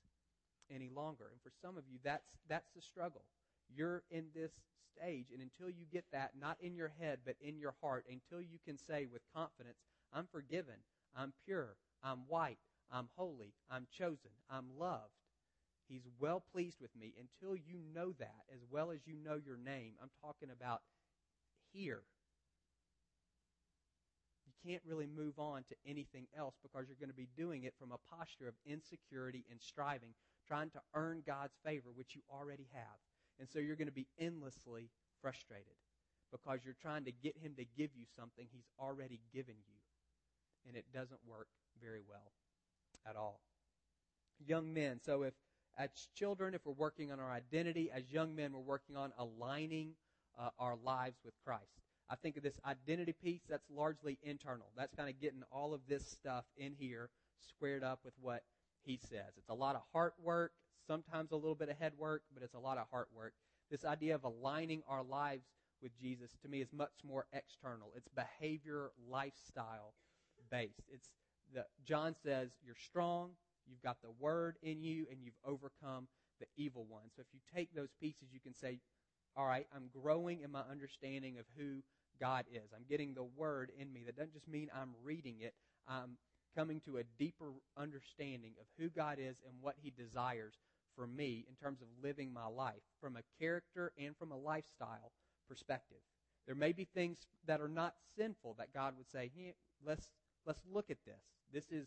any 0.75 0.89
longer. 0.89 1.27
And 1.31 1.41
for 1.43 1.51
some 1.63 1.77
of 1.77 1.85
you, 1.91 1.99
that's, 2.03 2.29
that's 2.49 2.71
the 2.75 2.83
struggle. 2.83 3.23
You're 3.75 4.03
in 4.11 4.27
this 4.35 4.53
stage. 4.97 5.27
And 5.33 5.43
until 5.43 5.71
you 5.71 5.85
get 5.93 6.05
that, 6.13 6.33
not 6.39 6.57
in 6.61 6.75
your 6.75 6.93
head, 7.01 7.21
but 7.25 7.37
in 7.41 7.59
your 7.59 7.75
heart, 7.81 8.05
until 8.09 8.43
you 8.43 8.59
can 8.65 8.79
say 8.79 9.07
with 9.11 9.23
confidence, 9.35 9.79
I'm 10.13 10.27
forgiven, 10.31 10.75
I'm 11.17 11.33
pure, 11.45 11.77
I'm 12.03 12.21
white, 12.29 12.59
I'm 12.91 13.09
holy, 13.17 13.53
I'm 13.71 13.87
chosen, 13.97 14.31
I'm 14.51 14.67
loved. 14.79 15.13
He's 15.89 16.07
well 16.19 16.43
pleased 16.53 16.81
with 16.81 16.95
me. 16.95 17.15
Until 17.19 17.57
you 17.57 17.81
know 17.95 18.13
that, 18.19 18.45
as 18.53 18.61
well 18.71 18.91
as 18.91 19.07
you 19.07 19.15
know 19.23 19.41
your 19.45 19.57
name, 19.57 19.93
I'm 20.03 20.11
talking 20.23 20.51
about 20.51 20.83
here. 21.73 22.03
You 24.47 24.71
can't 24.71 24.83
really 24.87 25.07
move 25.07 25.39
on 25.39 25.63
to 25.65 25.75
anything 25.87 26.27
else 26.37 26.57
because 26.63 26.87
you're 26.89 27.01
going 27.01 27.11
to 27.11 27.17
be 27.17 27.29
doing 27.37 27.65
it 27.65 27.75
from 27.79 27.93
a 27.93 28.15
posture 28.15 28.49
of 28.49 28.55
insecurity 28.67 29.45
and 29.51 29.61
striving, 29.63 30.13
trying 30.49 30.71
to 30.71 30.81
earn 30.95 31.23
God's 31.27 31.55
favor, 31.65 31.91
which 31.95 32.15
you 32.15 32.23
already 32.33 32.67
have. 32.73 32.99
And 33.39 33.49
so 33.49 33.59
you're 33.59 33.77
going 33.77 33.89
to 33.89 33.93
be 33.93 34.09
endlessly 34.19 34.91
frustrated 35.21 35.77
because 36.33 36.61
you're 36.65 36.77
trying 36.81 37.05
to 37.05 37.13
get 37.13 37.37
him 37.39 37.55
to 37.57 37.65
give 37.77 37.91
you 37.95 38.05
something 38.17 38.47
he's 38.51 38.69
already 38.79 39.21
given 39.33 39.55
you. 39.67 39.79
And 40.67 40.77
it 40.77 40.85
doesn't 40.93 41.21
work 41.27 41.49
very 41.81 42.01
well 42.09 42.33
at 43.09 43.17
all. 43.17 43.41
Young 44.47 44.73
men, 44.73 45.01
so 45.05 45.23
if 45.23 45.35
as 45.79 45.91
children, 46.15 46.55
if 46.55 46.67
we're 46.67 46.73
working 46.73 47.13
on 47.13 47.21
our 47.21 47.31
identity, 47.31 47.91
as 47.95 48.11
young 48.11 48.35
men, 48.35 48.53
we're 48.53 48.61
working 48.61 48.97
on 48.97 49.13
aligning 49.17 49.93
uh, 50.39 50.51
our 50.59 50.77
lives 50.85 51.19
with 51.25 51.35
Christ. 51.45 51.81
I 52.11 52.17
think 52.17 52.37
of 52.37 52.43
this 52.43 52.59
identity 52.67 53.13
piece 53.13 53.43
that's 53.49 53.69
largely 53.71 54.19
internal. 54.23 54.67
That's 54.77 54.95
kind 54.95 55.09
of 55.09 55.21
getting 55.21 55.43
all 55.53 55.75
of 55.75 55.81
this 55.89 56.05
stuff 56.05 56.45
in 56.57 56.75
here 56.79 57.11
squared 57.41 57.85
up 57.85 58.01
with 58.05 58.15
what 58.21 58.43
he 58.89 58.97
says. 58.97 59.37
It's 59.37 59.51
a 59.51 59.55
lot 59.55 59.77
of 59.77 59.83
heart 59.93 60.15
work, 60.23 60.53
sometimes 60.87 61.31
a 61.31 61.37
little 61.37 61.55
bit 61.55 61.69
of 61.69 61.77
head 61.77 61.93
work, 61.99 62.23
but 62.33 62.43
it's 62.43 62.55
a 62.55 62.59
lot 62.59 62.79
of 62.79 62.87
heart 62.91 63.09
work. 63.15 63.35
This 63.71 63.85
idea 63.85 64.15
of 64.15 64.25
aligning 64.25 64.83
our 64.89 65.03
lives 65.03 65.45
with 65.83 65.93
Jesus 66.01 66.31
to 66.43 66.49
me 66.49 66.63
is 66.63 66.73
much 66.73 67.05
more 67.07 67.27
external. 67.35 67.93
It's 67.95 68.09
behavior, 68.09 68.91
lifestyle 69.09 69.93
based. 70.51 70.89
It's 70.91 71.11
the 71.53 71.67
John 71.85 72.15
says 72.23 72.51
you're 72.65 72.75
strong, 72.75 73.33
you've 73.69 73.83
got 73.83 73.99
the 74.03 74.11
word 74.19 74.57
in 74.63 74.83
you, 74.83 75.07
and 75.11 75.21
you've 75.23 75.39
overcome 75.45 76.09
the 76.41 76.47
evil 76.57 76.87
one. 76.89 77.05
So 77.15 77.21
if 77.21 77.27
you 77.33 77.41
take 77.55 77.75
those 77.75 77.93
pieces, 78.01 78.29
you 78.33 78.41
can 78.41 78.55
say, 78.55 78.81
all 79.37 79.47
right, 79.47 79.67
I'm 79.75 79.91
growing 80.03 80.41
in 80.41 80.51
my 80.51 80.63
understanding 80.71 81.39
of 81.39 81.45
who 81.59 81.83
God 82.21 82.47
is. 82.51 82.71
I'm 82.75 82.85
getting 82.89 83.15
the 83.15 83.29
word 83.37 83.71
in 83.79 83.93
me. 83.93 84.05
That 84.07 84.17
doesn't 84.17 84.33
just 84.33 84.49
mean 84.49 84.69
I'm 84.75 84.95
reading 85.05 85.37
it. 85.41 85.55
I'm 85.87 86.17
coming 86.59 86.81
to 86.81 86.97
a 86.97 87.05
deeper 87.19 87.53
understanding 87.77 88.53
of 88.61 88.67
who 88.79 88.89
God 88.89 89.19
is 89.21 89.37
and 89.47 89.55
what 89.61 89.77
he 89.81 89.93
desires 89.97 90.55
for 90.97 91.07
me 91.07 91.45
in 91.49 91.55
terms 91.55 91.81
of 91.81 91.87
living 92.03 92.33
my 92.33 92.47
life 92.47 92.83
from 93.01 93.17
a 93.17 93.23
character 93.41 93.93
and 93.97 94.17
from 94.17 94.33
a 94.33 94.37
lifestyle 94.37 95.13
perspective. 95.49 95.99
There 96.47 96.57
may 96.57 96.73
be 96.73 96.85
things 96.85 97.19
that 97.47 97.61
are 97.61 97.69
not 97.69 97.95
sinful 98.17 98.57
that 98.59 98.75
God 98.75 98.95
would 98.97 99.09
say, 99.09 99.31
hey, 99.37 99.55
let's 99.87 100.09
let's 100.47 100.63
look 100.73 100.91
at 100.91 100.97
this. 101.07 101.23
This 101.53 101.71
is 101.71 101.87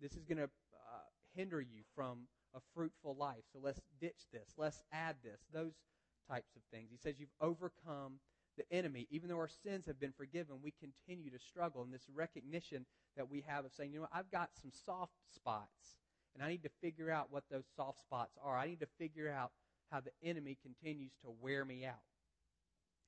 this 0.00 0.12
is 0.12 0.24
going 0.24 0.38
to 0.38 0.44
uh, 0.44 1.08
hinder 1.34 1.60
you 1.60 1.82
from 1.96 2.28
a 2.54 2.60
fruitful 2.72 3.16
life. 3.18 3.42
So 3.52 3.58
let's 3.60 3.80
ditch 4.00 4.28
this. 4.32 4.54
Let's 4.56 4.80
add 4.92 5.16
this. 5.24 5.40
Those 5.52 5.72
types 6.30 6.54
of 6.54 6.62
things. 6.70 6.88
He 6.92 6.98
says 6.98 7.18
you've 7.18 7.28
overcome 7.40 8.20
the 8.56 8.64
enemy. 8.70 9.08
Even 9.10 9.28
though 9.28 9.38
our 9.38 9.50
sins 9.64 9.86
have 9.86 9.98
been 9.98 10.12
forgiven, 10.16 10.56
we 10.62 10.72
continue 10.78 11.30
to 11.30 11.38
struggle. 11.38 11.82
And 11.82 11.92
this 11.92 12.06
recognition 12.14 12.86
that 13.16 13.30
we 13.30 13.44
have 13.46 13.64
of 13.64 13.72
saying, 13.72 13.92
you 13.92 14.00
know, 14.00 14.08
I've 14.12 14.30
got 14.30 14.50
some 14.60 14.70
soft 14.84 15.12
spots 15.34 15.96
and 16.34 16.42
I 16.42 16.48
need 16.48 16.62
to 16.64 16.70
figure 16.80 17.10
out 17.10 17.28
what 17.30 17.44
those 17.50 17.64
soft 17.76 18.00
spots 18.00 18.36
are. 18.42 18.56
I 18.56 18.66
need 18.66 18.80
to 18.80 18.88
figure 18.98 19.30
out 19.30 19.52
how 19.90 20.00
the 20.00 20.10
enemy 20.28 20.58
continues 20.62 21.12
to 21.22 21.32
wear 21.40 21.64
me 21.64 21.84
out. 21.84 21.94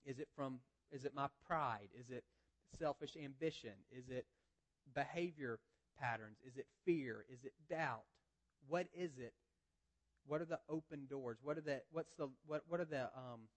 Is 0.04 0.18
it 0.18 0.28
from 0.36 0.60
is 0.92 1.04
it 1.04 1.14
my 1.14 1.26
pride? 1.46 1.88
Is 1.98 2.10
it 2.10 2.24
selfish 2.78 3.16
ambition? 3.22 3.72
Is 3.90 4.08
it 4.08 4.26
behavior 4.94 5.58
patterns? 5.98 6.38
Is 6.46 6.56
it 6.56 6.66
fear? 6.84 7.24
Is 7.32 7.44
it 7.44 7.52
doubt? 7.68 8.04
What 8.68 8.86
is 8.94 9.18
it? 9.18 9.32
What 10.26 10.40
are 10.40 10.46
the 10.46 10.60
open 10.68 11.06
doors? 11.10 11.38
What 11.42 11.58
are 11.58 11.62
the 11.62 11.82
what's 11.90 12.14
the 12.14 12.28
what 12.46 12.62
what 12.68 12.80
are 12.80 12.84
the 12.84 13.04
um 13.16 13.48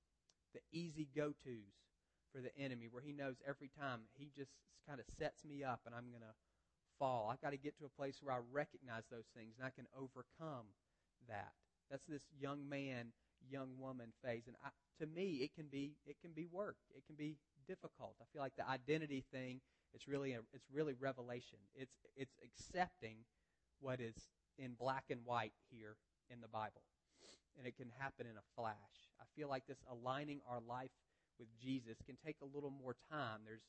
the 0.53 0.61
easy 0.71 1.07
go-tos 1.15 1.88
for 2.33 2.41
the 2.41 2.55
enemy 2.57 2.87
where 2.89 3.03
he 3.03 3.13
knows 3.13 3.35
every 3.47 3.69
time 3.79 4.01
he 4.17 4.31
just 4.35 4.51
kind 4.87 4.99
of 4.99 5.05
sets 5.17 5.43
me 5.45 5.63
up 5.63 5.81
and 5.85 5.93
I'm 5.93 6.09
going 6.09 6.25
to 6.25 6.35
fall. 6.97 7.29
I've 7.31 7.41
got 7.41 7.51
to 7.51 7.57
get 7.57 7.77
to 7.79 7.85
a 7.85 7.89
place 7.89 8.19
where 8.21 8.35
I 8.35 8.39
recognize 8.51 9.03
those 9.09 9.27
things 9.35 9.55
and 9.57 9.65
I 9.65 9.71
can 9.71 9.87
overcome 9.95 10.67
that. 11.27 11.53
That's 11.89 12.05
this 12.05 12.21
young 12.39 12.67
man, 12.69 13.13
young 13.49 13.69
woman 13.79 14.13
phase, 14.23 14.43
and 14.47 14.55
I, 14.63 14.69
to 14.99 15.07
me, 15.07 15.41
it 15.41 15.55
can 15.55 15.67
be 15.71 15.95
it 16.05 16.17
can 16.21 16.31
be 16.31 16.45
work. 16.51 16.75
It 16.95 17.03
can 17.07 17.15
be 17.15 17.37
difficult. 17.67 18.15
I 18.21 18.25
feel 18.31 18.41
like 18.41 18.55
the 18.57 18.69
identity 18.69 19.23
thing. 19.31 19.61
It's 19.91 20.07
really 20.07 20.33
a, 20.33 20.41
it's 20.53 20.67
really 20.71 20.93
revelation. 20.99 21.57
It's 21.73 21.95
it's 22.15 22.35
accepting 22.45 23.17
what 23.79 23.99
is 23.99 24.13
in 24.59 24.73
black 24.73 25.05
and 25.09 25.21
white 25.25 25.53
here 25.71 25.95
in 26.29 26.41
the 26.41 26.47
Bible, 26.47 26.83
and 27.57 27.65
it 27.65 27.75
can 27.75 27.89
happen 27.97 28.27
in 28.27 28.37
a 28.37 28.45
flash. 28.55 29.09
I 29.19 29.25
feel 29.35 29.49
like 29.49 29.65
this 29.65 29.81
aligning 29.89 30.41
our 30.47 30.59
life 30.67 30.91
with 31.39 31.49
Jesus 31.57 31.97
can 32.05 32.17
take 32.19 32.37
a 32.41 32.51
little 32.55 32.71
more 32.71 32.95
time. 33.09 33.41
There's 33.45 33.65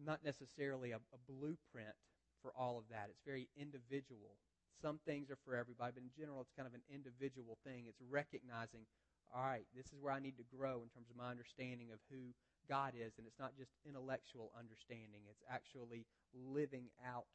not 0.00 0.24
necessarily 0.24 0.92
a, 0.92 1.00
a 1.12 1.20
blueprint 1.28 1.94
for 2.40 2.50
all 2.56 2.78
of 2.78 2.88
that. 2.90 3.06
It's 3.08 3.22
very 3.24 3.48
individual. 3.54 4.40
Some 4.80 4.98
things 5.06 5.30
are 5.30 5.38
for 5.44 5.54
everybody, 5.54 5.92
but 5.94 6.02
in 6.02 6.10
general, 6.10 6.42
it's 6.42 6.56
kind 6.56 6.66
of 6.66 6.74
an 6.74 6.82
individual 6.90 7.58
thing. 7.62 7.86
It's 7.86 8.02
recognizing, 8.10 8.82
all 9.30 9.46
right, 9.46 9.68
this 9.76 9.86
is 9.94 10.00
where 10.00 10.12
I 10.12 10.18
need 10.18 10.40
to 10.42 10.48
grow 10.50 10.82
in 10.82 10.90
terms 10.90 11.06
of 11.06 11.20
my 11.20 11.30
understanding 11.30 11.94
of 11.94 12.02
who 12.10 12.34
God 12.66 12.98
is. 12.98 13.14
And 13.14 13.28
it's 13.28 13.38
not 13.38 13.54
just 13.54 13.70
intellectual 13.86 14.50
understanding, 14.58 15.22
it's 15.30 15.44
actually 15.46 16.08
living 16.34 16.90
out 17.06 17.30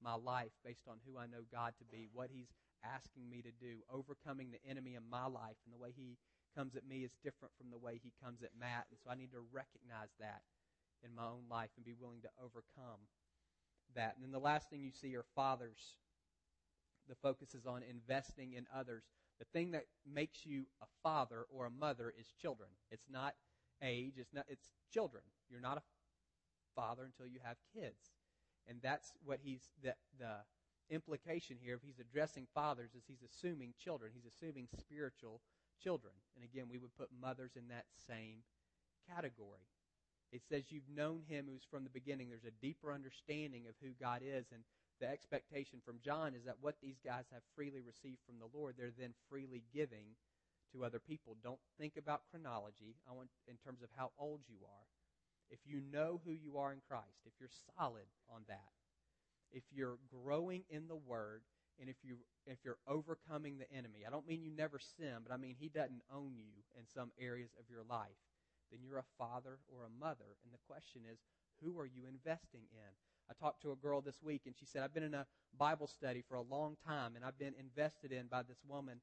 my 0.00 0.16
life 0.16 0.56
based 0.64 0.88
on 0.88 0.96
who 1.04 1.20
I 1.20 1.28
know 1.28 1.44
God 1.52 1.76
to 1.76 1.84
be, 1.84 2.08
what 2.08 2.32
He's 2.32 2.48
asking 2.80 3.28
me 3.28 3.44
to 3.44 3.52
do, 3.52 3.84
overcoming 3.92 4.48
the 4.48 4.62
enemy 4.64 4.96
in 4.96 5.04
my 5.04 5.28
life. 5.28 5.60
And 5.68 5.74
the 5.76 5.82
way 5.82 5.92
He 5.92 6.16
comes 6.56 6.76
at 6.76 6.86
me 6.86 7.04
is 7.04 7.16
different 7.22 7.54
from 7.56 7.70
the 7.70 7.78
way 7.78 8.00
He 8.02 8.12
comes 8.22 8.42
at 8.42 8.56
Matt. 8.58 8.86
And 8.90 8.98
so 9.02 9.10
I 9.10 9.14
need 9.14 9.32
to 9.32 9.42
recognize 9.52 10.10
that 10.20 10.42
in 11.02 11.14
my 11.14 11.24
own 11.24 11.48
life 11.50 11.70
and 11.76 11.84
be 11.84 11.94
willing 11.98 12.22
to 12.22 12.30
overcome 12.38 13.00
that. 13.94 14.14
And 14.14 14.24
then 14.24 14.32
the 14.32 14.38
last 14.38 14.70
thing 14.70 14.82
you 14.82 14.92
see 14.92 15.16
are 15.16 15.24
fathers. 15.34 15.96
The 17.08 17.14
focus 17.16 17.54
is 17.54 17.66
on 17.66 17.82
investing 17.82 18.52
in 18.52 18.66
others. 18.74 19.04
The 19.38 19.46
thing 19.52 19.72
that 19.72 19.86
makes 20.06 20.44
you 20.44 20.66
a 20.82 20.86
father 21.02 21.46
or 21.50 21.66
a 21.66 21.70
mother 21.70 22.12
is 22.18 22.26
children. 22.40 22.70
It's 22.90 23.08
not 23.10 23.34
age, 23.82 24.14
it's 24.18 24.34
not 24.34 24.44
it's 24.48 24.68
children. 24.92 25.22
You're 25.48 25.60
not 25.60 25.78
a 25.78 25.82
father 26.76 27.04
until 27.04 27.26
you 27.26 27.40
have 27.42 27.56
kids. 27.74 28.12
And 28.68 28.78
that's 28.82 29.12
what 29.24 29.40
he's 29.42 29.70
the 29.82 29.94
the 30.18 30.44
implication 30.90 31.56
here 31.62 31.74
if 31.74 31.82
he's 31.82 32.00
addressing 32.00 32.46
fathers 32.54 32.90
is 32.94 33.04
he's 33.06 33.22
assuming 33.24 33.74
children. 33.78 34.12
He's 34.14 34.26
assuming 34.26 34.68
spiritual 34.78 35.40
children. 35.82 36.14
And 36.36 36.44
again, 36.44 36.66
we 36.70 36.78
would 36.78 36.94
put 36.96 37.08
mothers 37.20 37.52
in 37.56 37.68
that 37.68 37.86
same 38.06 38.42
category. 39.08 39.70
It 40.32 40.42
says 40.48 40.70
you've 40.70 40.90
known 40.94 41.22
him 41.26 41.46
who's 41.48 41.66
from 41.70 41.84
the 41.84 41.90
beginning. 41.90 42.28
There's 42.28 42.44
a 42.44 42.62
deeper 42.62 42.92
understanding 42.92 43.66
of 43.66 43.74
who 43.82 43.90
God 43.98 44.22
is. 44.22 44.46
And 44.52 44.62
the 45.00 45.08
expectation 45.08 45.80
from 45.84 45.98
John 46.04 46.34
is 46.34 46.44
that 46.44 46.60
what 46.60 46.76
these 46.82 47.00
guys 47.04 47.24
have 47.32 47.42
freely 47.56 47.80
received 47.80 48.20
from 48.26 48.38
the 48.38 48.50
Lord, 48.52 48.74
they're 48.76 48.94
then 48.96 49.14
freely 49.28 49.64
giving 49.74 50.14
to 50.72 50.84
other 50.84 51.00
people. 51.00 51.36
Don't 51.42 51.58
think 51.78 51.96
about 51.96 52.22
chronology. 52.30 52.94
I 53.08 53.12
want 53.12 53.30
in 53.48 53.56
terms 53.64 53.82
of 53.82 53.88
how 53.96 54.10
old 54.18 54.40
you 54.46 54.58
are. 54.62 54.86
If 55.50 55.58
you 55.66 55.82
know 55.90 56.20
who 56.24 56.30
you 56.30 56.58
are 56.58 56.72
in 56.72 56.78
Christ, 56.86 57.26
if 57.26 57.32
you're 57.40 57.50
solid 57.74 58.06
on 58.30 58.42
that, 58.46 58.70
if 59.52 59.64
you're 59.72 59.98
growing 60.24 60.62
in 60.70 60.88
the 60.88 60.96
Word, 60.96 61.42
and 61.80 61.88
if 61.88 61.96
you 62.02 62.16
if 62.46 62.58
you're 62.64 62.78
overcoming 62.86 63.58
the 63.58 63.70
enemy, 63.72 64.00
I 64.06 64.10
don't 64.10 64.26
mean 64.26 64.42
you 64.42 64.50
never 64.50 64.78
sin, 64.78 65.18
but 65.26 65.32
I 65.32 65.36
mean 65.36 65.56
he 65.58 65.68
doesn't 65.68 66.02
own 66.14 66.32
you 66.36 66.62
in 66.78 66.84
some 66.86 67.10
areas 67.18 67.50
of 67.58 67.64
your 67.70 67.82
life 67.88 68.18
then 68.70 68.80
you're 68.82 68.98
a 68.98 69.16
father 69.18 69.58
or 69.68 69.84
a 69.84 70.00
mother. 70.00 70.38
And 70.44 70.52
the 70.52 70.64
question 70.66 71.02
is, 71.10 71.18
who 71.62 71.78
are 71.78 71.86
you 71.86 72.04
investing 72.08 72.62
in? 72.72 72.90
I 73.28 73.34
talked 73.34 73.62
to 73.62 73.72
a 73.72 73.76
girl 73.76 74.00
this 74.00 74.22
week, 74.22 74.42
and 74.46 74.54
she 74.58 74.64
said, 74.64 74.82
I've 74.82 74.94
been 74.94 75.02
in 75.02 75.14
a 75.14 75.26
Bible 75.56 75.86
study 75.86 76.22
for 76.26 76.36
a 76.36 76.42
long 76.42 76.76
time, 76.86 77.14
and 77.16 77.24
I've 77.24 77.38
been 77.38 77.54
invested 77.58 78.12
in 78.12 78.26
by 78.26 78.42
this 78.42 78.58
woman 78.66 79.00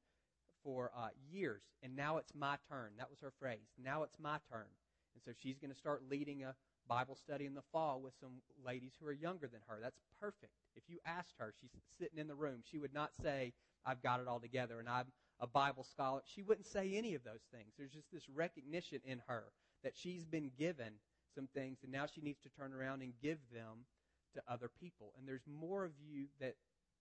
for 0.64 0.90
uh, 0.96 1.08
years, 1.30 1.62
and 1.82 1.94
now 1.94 2.18
it's 2.18 2.34
my 2.34 2.56
turn. 2.68 2.92
That 2.98 3.08
was 3.08 3.20
her 3.20 3.32
phrase. 3.38 3.68
Now 3.82 4.02
it's 4.02 4.18
my 4.18 4.38
turn. 4.50 4.68
And 5.14 5.22
so 5.24 5.32
she's 5.40 5.58
going 5.58 5.72
to 5.72 5.78
start 5.78 6.02
leading 6.10 6.44
a 6.44 6.54
Bible 6.88 7.16
study 7.16 7.46
in 7.46 7.54
the 7.54 7.62
fall 7.72 8.00
with 8.02 8.14
some 8.20 8.42
ladies 8.64 8.92
who 9.00 9.06
are 9.06 9.12
younger 9.12 9.48
than 9.48 9.60
her. 9.68 9.78
That's 9.82 10.00
perfect. 10.20 10.52
If 10.76 10.84
you 10.88 10.98
asked 11.06 11.34
her, 11.38 11.54
she's 11.60 11.70
sitting 11.98 12.18
in 12.18 12.28
the 12.28 12.34
room, 12.34 12.62
she 12.64 12.78
would 12.78 12.94
not 12.94 13.14
say, 13.22 13.52
I've 13.86 14.02
got 14.02 14.20
it 14.20 14.28
all 14.28 14.40
together 14.40 14.80
and 14.80 14.88
I'm 14.88 15.06
a 15.40 15.46
Bible 15.46 15.84
scholar. 15.84 16.22
She 16.26 16.42
wouldn't 16.42 16.66
say 16.66 16.94
any 16.96 17.14
of 17.14 17.24
those 17.24 17.46
things. 17.52 17.72
There's 17.78 17.92
just 17.92 18.10
this 18.12 18.28
recognition 18.34 19.00
in 19.04 19.20
her 19.28 19.44
that 19.84 19.96
she's 19.96 20.24
been 20.24 20.50
given 20.58 20.94
some 21.34 21.48
things 21.54 21.78
and 21.84 21.92
now 21.92 22.06
she 22.06 22.20
needs 22.20 22.40
to 22.42 22.48
turn 22.50 22.72
around 22.72 23.02
and 23.02 23.12
give 23.22 23.38
them 23.52 23.86
to 24.34 24.42
other 24.52 24.70
people. 24.80 25.12
And 25.18 25.28
there's 25.28 25.46
more 25.46 25.84
of 25.84 25.92
you 26.00 26.26
that 26.40 26.54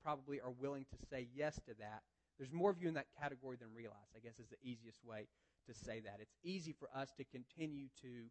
probably 0.04 0.40
are 0.42 0.52
willing 0.52 0.86
to 0.86 0.98
say 1.10 1.28
yes 1.36 1.56
to 1.68 1.74
that 1.80 2.04
There's 2.38 2.54
more 2.54 2.70
of 2.70 2.80
you 2.82 2.88
in 2.88 2.94
that 2.96 3.08
category 3.20 3.58
than 3.58 3.70
realize, 3.74 4.14
I 4.16 4.20
guess 4.20 4.40
is 4.40 4.48
the 4.50 4.62
easiest 4.64 5.04
way 5.04 5.28
to 5.68 5.74
say 5.74 6.00
that. 6.02 6.20
It's 6.22 6.36
easy 6.44 6.74
for 6.78 6.90
us 6.96 7.12
to 7.18 7.24
continue 7.26 7.88
to 8.02 8.30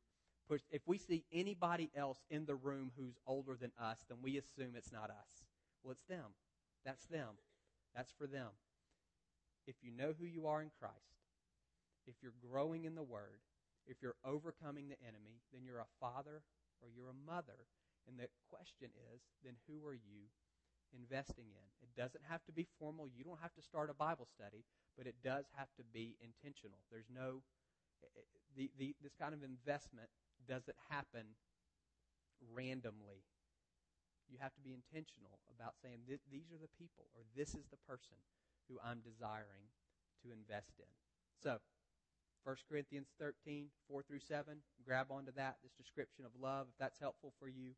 push. 0.49 0.61
If 0.71 0.83
we 0.87 0.99
see 0.99 1.25
anybody 1.33 1.91
else 1.97 2.19
in 2.31 2.47
the 2.47 2.55
room 2.55 2.93
who's 2.97 3.19
older 3.27 3.57
than 3.61 3.73
us, 3.81 3.99
then 4.09 4.19
we 4.23 4.39
assume 4.39 4.75
it's 4.77 4.93
not 4.93 5.11
us. 5.11 5.47
Well, 5.83 5.93
it's 5.93 6.05
them. 6.09 6.35
That's 6.85 7.07
them. 7.07 7.39
That's 7.95 8.13
for 8.19 8.27
them. 8.27 8.49
If 9.67 9.77
you 9.83 9.91
know 9.91 10.15
who 10.19 10.27
you 10.27 10.47
are 10.47 10.63
in 10.63 10.71
Christ, 10.79 10.95
if 12.07 12.15
you're 12.23 12.37
growing 12.51 12.85
in 12.85 12.95
the 12.95 13.03
Word, 13.03 13.41
if 13.87 13.99
you're 14.03 14.19
overcoming 14.25 14.89
the 14.89 15.01
enemy, 15.03 15.43
then 15.53 15.63
you're 15.65 15.81
a 15.81 15.95
father 16.01 16.43
or 16.83 16.89
you're 16.95 17.11
a 17.11 17.27
mother. 17.27 17.67
And 18.07 18.19
the 18.19 18.29
question 18.51 18.91
is, 19.15 19.23
then 19.43 19.55
who 19.67 19.87
are 19.87 19.95
you 19.95 20.31
investing 20.95 21.51
in? 21.51 21.67
It 21.83 21.91
doesn't 21.99 22.23
have 22.31 22.45
to 22.47 22.53
be 22.53 22.67
formal. 22.79 23.09
You 23.11 23.25
don't 23.25 23.43
have 23.43 23.55
to 23.55 23.63
start 23.63 23.91
a 23.91 23.95
Bible 23.95 24.27
study, 24.31 24.63
but 24.97 25.07
it 25.07 25.17
does 25.23 25.47
have 25.59 25.69
to 25.79 25.85
be 25.93 26.15
intentional. 26.23 26.79
There's 26.91 27.11
no, 27.11 27.43
eh, 28.03 28.11
eh, 28.15 28.27
the, 28.55 28.71
the, 28.79 28.95
this 29.03 29.15
kind 29.19 29.35
of 29.35 29.43
investment 29.43 30.11
doesn't 30.45 30.77
happen 30.91 31.37
randomly. 32.53 33.25
You 34.29 34.39
have 34.41 34.55
to 34.55 34.61
be 34.61 34.75
intentional 34.75 35.39
about 35.55 35.79
saying, 35.81 36.05
these 36.07 36.51
are 36.53 36.61
the 36.61 36.73
people, 36.77 37.07
or 37.15 37.23
this 37.37 37.55
is 37.55 37.65
the 37.71 37.81
person 37.87 38.19
who 38.69 38.77
I'm 38.83 39.01
desiring 39.01 39.71
to 40.27 40.35
invest 40.35 40.75
in. 40.79 40.91
So, 41.43 41.59
1 42.45 42.57
Corinthians 42.69 43.09
13, 43.19 43.67
4 43.91 44.03
through 44.03 44.21
7. 44.21 44.59
Grab 44.85 45.11
onto 45.11 45.33
that, 45.33 45.57
this 45.63 45.73
description 45.79 46.25
of 46.25 46.31
love, 46.41 46.67
if 46.71 46.79
that's 46.79 46.99
helpful 46.99 47.33
for 47.39 47.49
you. 47.49 47.75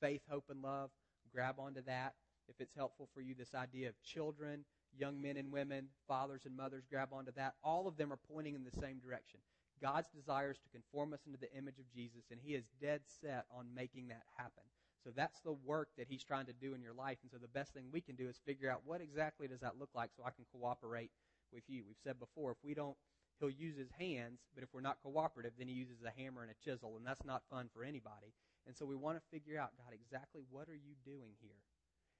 Faith, 0.00 0.22
hope, 0.28 0.46
and 0.50 0.62
love. 0.62 0.90
Grab 1.32 1.58
onto 1.58 1.82
that. 1.82 2.14
If 2.48 2.60
it's 2.60 2.74
helpful 2.74 3.08
for 3.14 3.20
you, 3.20 3.34
this 3.34 3.54
idea 3.54 3.88
of 3.88 4.00
children, 4.02 4.64
young 4.96 5.20
men 5.20 5.36
and 5.36 5.52
women, 5.52 5.88
fathers 6.06 6.46
and 6.46 6.56
mothers, 6.56 6.84
grab 6.90 7.10
onto 7.12 7.32
that. 7.36 7.54
All 7.62 7.86
of 7.86 7.96
them 7.96 8.12
are 8.12 8.18
pointing 8.32 8.54
in 8.54 8.64
the 8.64 8.80
same 8.80 8.98
direction. 8.98 9.40
God's 9.80 10.08
desires 10.10 10.58
to 10.58 10.68
conform 10.70 11.12
us 11.12 11.20
into 11.26 11.38
the 11.38 11.52
image 11.56 11.78
of 11.78 11.90
Jesus, 11.92 12.24
and 12.30 12.40
He 12.42 12.54
is 12.54 12.64
dead 12.80 13.00
set 13.20 13.46
on 13.50 13.74
making 13.74 14.08
that 14.08 14.22
happen. 14.36 14.64
So 15.04 15.10
that's 15.14 15.40
the 15.40 15.52
work 15.52 15.88
that 15.96 16.08
He's 16.08 16.24
trying 16.24 16.46
to 16.46 16.52
do 16.52 16.74
in 16.74 16.82
your 16.82 16.94
life. 16.94 17.18
And 17.22 17.30
so 17.30 17.38
the 17.38 17.48
best 17.48 17.72
thing 17.72 17.84
we 17.92 18.00
can 18.00 18.16
do 18.16 18.28
is 18.28 18.40
figure 18.44 18.70
out 18.70 18.82
what 18.84 19.00
exactly 19.00 19.48
does 19.48 19.60
that 19.60 19.78
look 19.78 19.90
like 19.94 20.10
so 20.16 20.24
I 20.24 20.30
can 20.30 20.44
cooperate 20.52 21.10
with 21.52 21.64
you. 21.68 21.84
We've 21.86 22.02
said 22.02 22.18
before, 22.18 22.52
if 22.52 22.58
we 22.62 22.74
don't 22.74 22.96
he'll 23.38 23.50
use 23.50 23.76
his 23.76 23.90
hands, 23.98 24.40
but 24.54 24.62
if 24.62 24.68
we're 24.74 24.82
not 24.82 24.98
cooperative, 25.02 25.52
then 25.58 25.68
he 25.68 25.74
uses 25.74 26.02
a 26.02 26.20
hammer 26.20 26.42
and 26.42 26.50
a 26.50 26.58
chisel, 26.64 26.96
and 26.96 27.06
that's 27.06 27.24
not 27.24 27.42
fun 27.50 27.70
for 27.72 27.84
anybody. 27.84 28.34
And 28.66 28.76
so 28.76 28.84
we 28.84 28.96
want 28.96 29.16
to 29.16 29.30
figure 29.30 29.58
out, 29.58 29.78
God, 29.78 29.94
exactly 29.94 30.42
what 30.50 30.68
are 30.68 30.76
you 30.76 30.98
doing 31.06 31.38
here? 31.40 31.62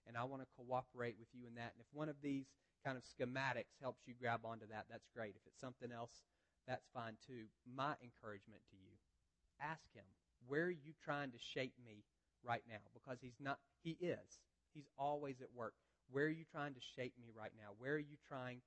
And 0.06 0.16
I 0.16 0.24
want 0.24 0.40
to 0.40 0.48
cooperate 0.56 1.16
with 1.18 1.28
you 1.34 1.44
in 1.46 1.54
that. 1.56 1.76
And 1.76 1.84
if 1.84 1.90
one 1.92 2.08
of 2.08 2.16
these 2.22 2.46
kind 2.86 2.96
of 2.96 3.04
schematics 3.04 3.76
helps 3.82 4.06
you 4.06 4.14
grab 4.16 4.46
onto 4.46 4.66
that, 4.72 4.86
that's 4.88 5.10
great. 5.14 5.36
If 5.36 5.44
it's 5.44 5.60
something 5.60 5.92
else, 5.92 6.24
that's 6.68 6.86
fine 6.92 7.16
too. 7.26 7.48
My 7.64 7.96
encouragement 8.04 8.60
to 8.70 8.76
you, 8.76 8.92
ask 9.60 9.88
him, 9.94 10.04
where 10.46 10.68
are 10.68 10.70
you 10.70 10.92
trying 11.02 11.32
to 11.32 11.40
shape 11.40 11.72
me 11.84 12.04
right 12.44 12.62
now? 12.68 12.84
Because 12.94 13.18
he's 13.20 13.40
not, 13.40 13.58
he 13.82 13.96
is. 14.00 14.44
He's 14.74 14.88
always 14.98 15.40
at 15.40 15.48
work. 15.56 15.74
Where 16.12 16.26
are 16.26 16.36
you 16.36 16.44
trying 16.44 16.74
to 16.74 16.80
shape 16.94 17.14
me 17.18 17.32
right 17.34 17.52
now? 17.56 17.72
Where 17.78 17.94
are 17.94 17.98
you 17.98 18.16
trying, 18.28 18.60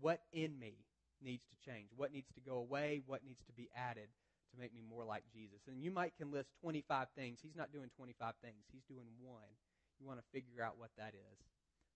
what 0.00 0.22
in 0.32 0.58
me 0.58 0.86
needs 1.22 1.44
to 1.50 1.56
change, 1.70 1.90
what 1.96 2.12
needs 2.12 2.30
to 2.34 2.40
go 2.40 2.56
away, 2.56 3.02
what 3.06 3.24
needs 3.24 3.42
to 3.46 3.52
be 3.52 3.68
added 3.76 4.08
to 4.54 4.60
make 4.60 4.74
me 4.74 4.82
more 4.86 5.04
like 5.04 5.24
Jesus. 5.32 5.66
And 5.66 5.82
you 5.82 5.90
might 5.90 6.16
can 6.16 6.30
list 6.30 6.50
25 6.62 7.08
things. 7.16 7.40
He's 7.42 7.56
not 7.56 7.72
doing 7.72 7.90
25 7.96 8.34
things. 8.42 8.62
He's 8.70 8.86
doing 8.88 9.06
one. 9.20 9.50
You 9.98 10.06
want 10.06 10.18
to 10.18 10.26
figure 10.32 10.62
out 10.62 10.78
what 10.78 10.90
that 10.98 11.14
is 11.14 11.38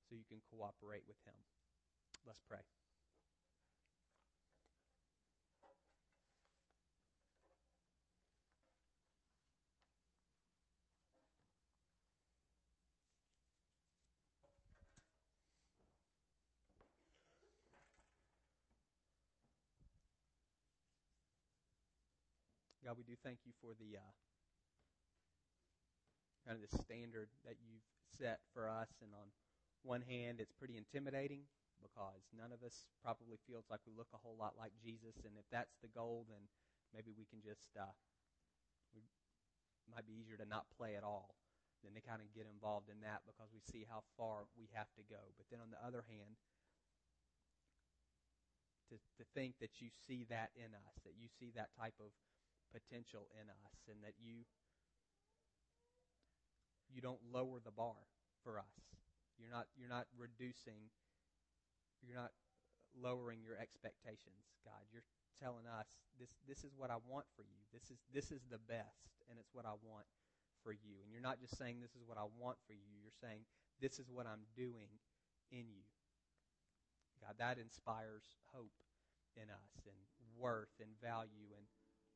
so 0.08 0.16
you 0.16 0.26
can 0.28 0.42
cooperate 0.50 1.02
with 1.06 1.18
him. 1.26 1.38
Let's 2.26 2.42
pray. 2.48 2.62
God, 22.88 22.96
we 22.96 23.04
do 23.04 23.20
thank 23.20 23.44
you 23.44 23.52
for 23.60 23.76
the 23.76 24.00
uh, 24.00 24.12
kind 26.48 26.56
of 26.56 26.64
the 26.64 26.72
standard 26.80 27.28
that 27.44 27.60
you've 27.60 27.84
set 28.16 28.40
for 28.56 28.64
us. 28.64 28.88
And 29.04 29.12
on 29.12 29.28
one 29.84 30.00
hand, 30.00 30.40
it's 30.40 30.56
pretty 30.56 30.80
intimidating 30.80 31.44
because 31.84 32.24
none 32.32 32.48
of 32.48 32.64
us 32.64 32.88
probably 33.04 33.36
feels 33.44 33.68
like 33.68 33.84
we 33.84 33.92
look 33.92 34.08
a 34.16 34.22
whole 34.24 34.40
lot 34.40 34.56
like 34.56 34.72
Jesus. 34.80 35.20
And 35.20 35.36
if 35.36 35.44
that's 35.52 35.76
the 35.84 35.92
goal, 35.92 36.24
then 36.32 36.48
maybe 36.96 37.12
we 37.12 37.28
can 37.28 37.44
just, 37.44 37.76
uh, 37.76 37.92
we 38.96 39.04
might 39.92 40.08
be 40.08 40.16
easier 40.16 40.40
to 40.40 40.48
not 40.48 40.64
play 40.72 40.96
at 40.96 41.04
all 41.04 41.36
than 41.84 41.92
to 41.92 42.00
kind 42.00 42.24
of 42.24 42.32
get 42.32 42.48
involved 42.48 42.88
in 42.88 43.04
that 43.04 43.20
because 43.28 43.52
we 43.52 43.60
see 43.68 43.84
how 43.84 44.00
far 44.16 44.48
we 44.56 44.72
have 44.72 44.88
to 44.96 45.04
go. 45.12 45.36
But 45.36 45.52
then 45.52 45.60
on 45.60 45.68
the 45.68 45.84
other 45.84 46.08
hand, 46.08 46.40
to, 48.88 48.96
to 49.20 49.28
think 49.36 49.60
that 49.60 49.76
you 49.76 49.92
see 49.92 50.24
that 50.32 50.56
in 50.56 50.72
us, 50.72 50.96
that 51.04 51.20
you 51.20 51.28
see 51.28 51.52
that 51.52 51.68
type 51.76 52.00
of 52.00 52.16
potential 52.72 53.28
in 53.36 53.48
us 53.48 53.78
and 53.88 54.00
that 54.04 54.16
you 54.20 54.44
you 56.88 57.00
don't 57.04 57.20
lower 57.28 57.60
the 57.60 57.72
bar 57.72 58.00
for 58.42 58.58
us. 58.58 58.76
You're 59.36 59.52
not 59.52 59.68
you're 59.76 59.92
not 59.92 60.08
reducing 60.16 60.88
you're 62.00 62.16
not 62.16 62.32
lowering 62.96 63.42
your 63.44 63.58
expectations, 63.58 64.48
God. 64.64 64.82
You're 64.90 65.06
telling 65.38 65.68
us 65.68 65.86
this 66.18 66.32
this 66.48 66.64
is 66.64 66.72
what 66.74 66.90
I 66.90 66.98
want 67.06 67.26
for 67.36 67.44
you. 67.44 67.60
This 67.72 67.90
is 67.92 68.00
this 68.10 68.32
is 68.32 68.42
the 68.50 68.60
best 68.66 69.22
and 69.30 69.38
it's 69.38 69.52
what 69.52 69.66
I 69.66 69.76
want 69.84 70.08
for 70.64 70.72
you. 70.72 70.98
And 71.04 71.12
you're 71.12 71.24
not 71.24 71.38
just 71.38 71.56
saying 71.56 71.78
this 71.78 71.94
is 71.94 72.02
what 72.02 72.18
I 72.18 72.26
want 72.40 72.58
for 72.66 72.74
you. 72.74 72.88
You're 72.98 73.14
saying 73.22 73.46
this 73.80 73.98
is 74.02 74.10
what 74.10 74.26
I'm 74.26 74.48
doing 74.58 74.90
in 75.52 75.70
you. 75.70 75.86
God, 77.22 77.38
that 77.38 77.58
inspires 77.58 78.26
hope 78.54 78.74
in 79.36 79.50
us 79.50 79.72
and 79.86 79.98
worth 80.38 80.74
and 80.82 80.90
value 81.02 81.54
and 81.54 81.66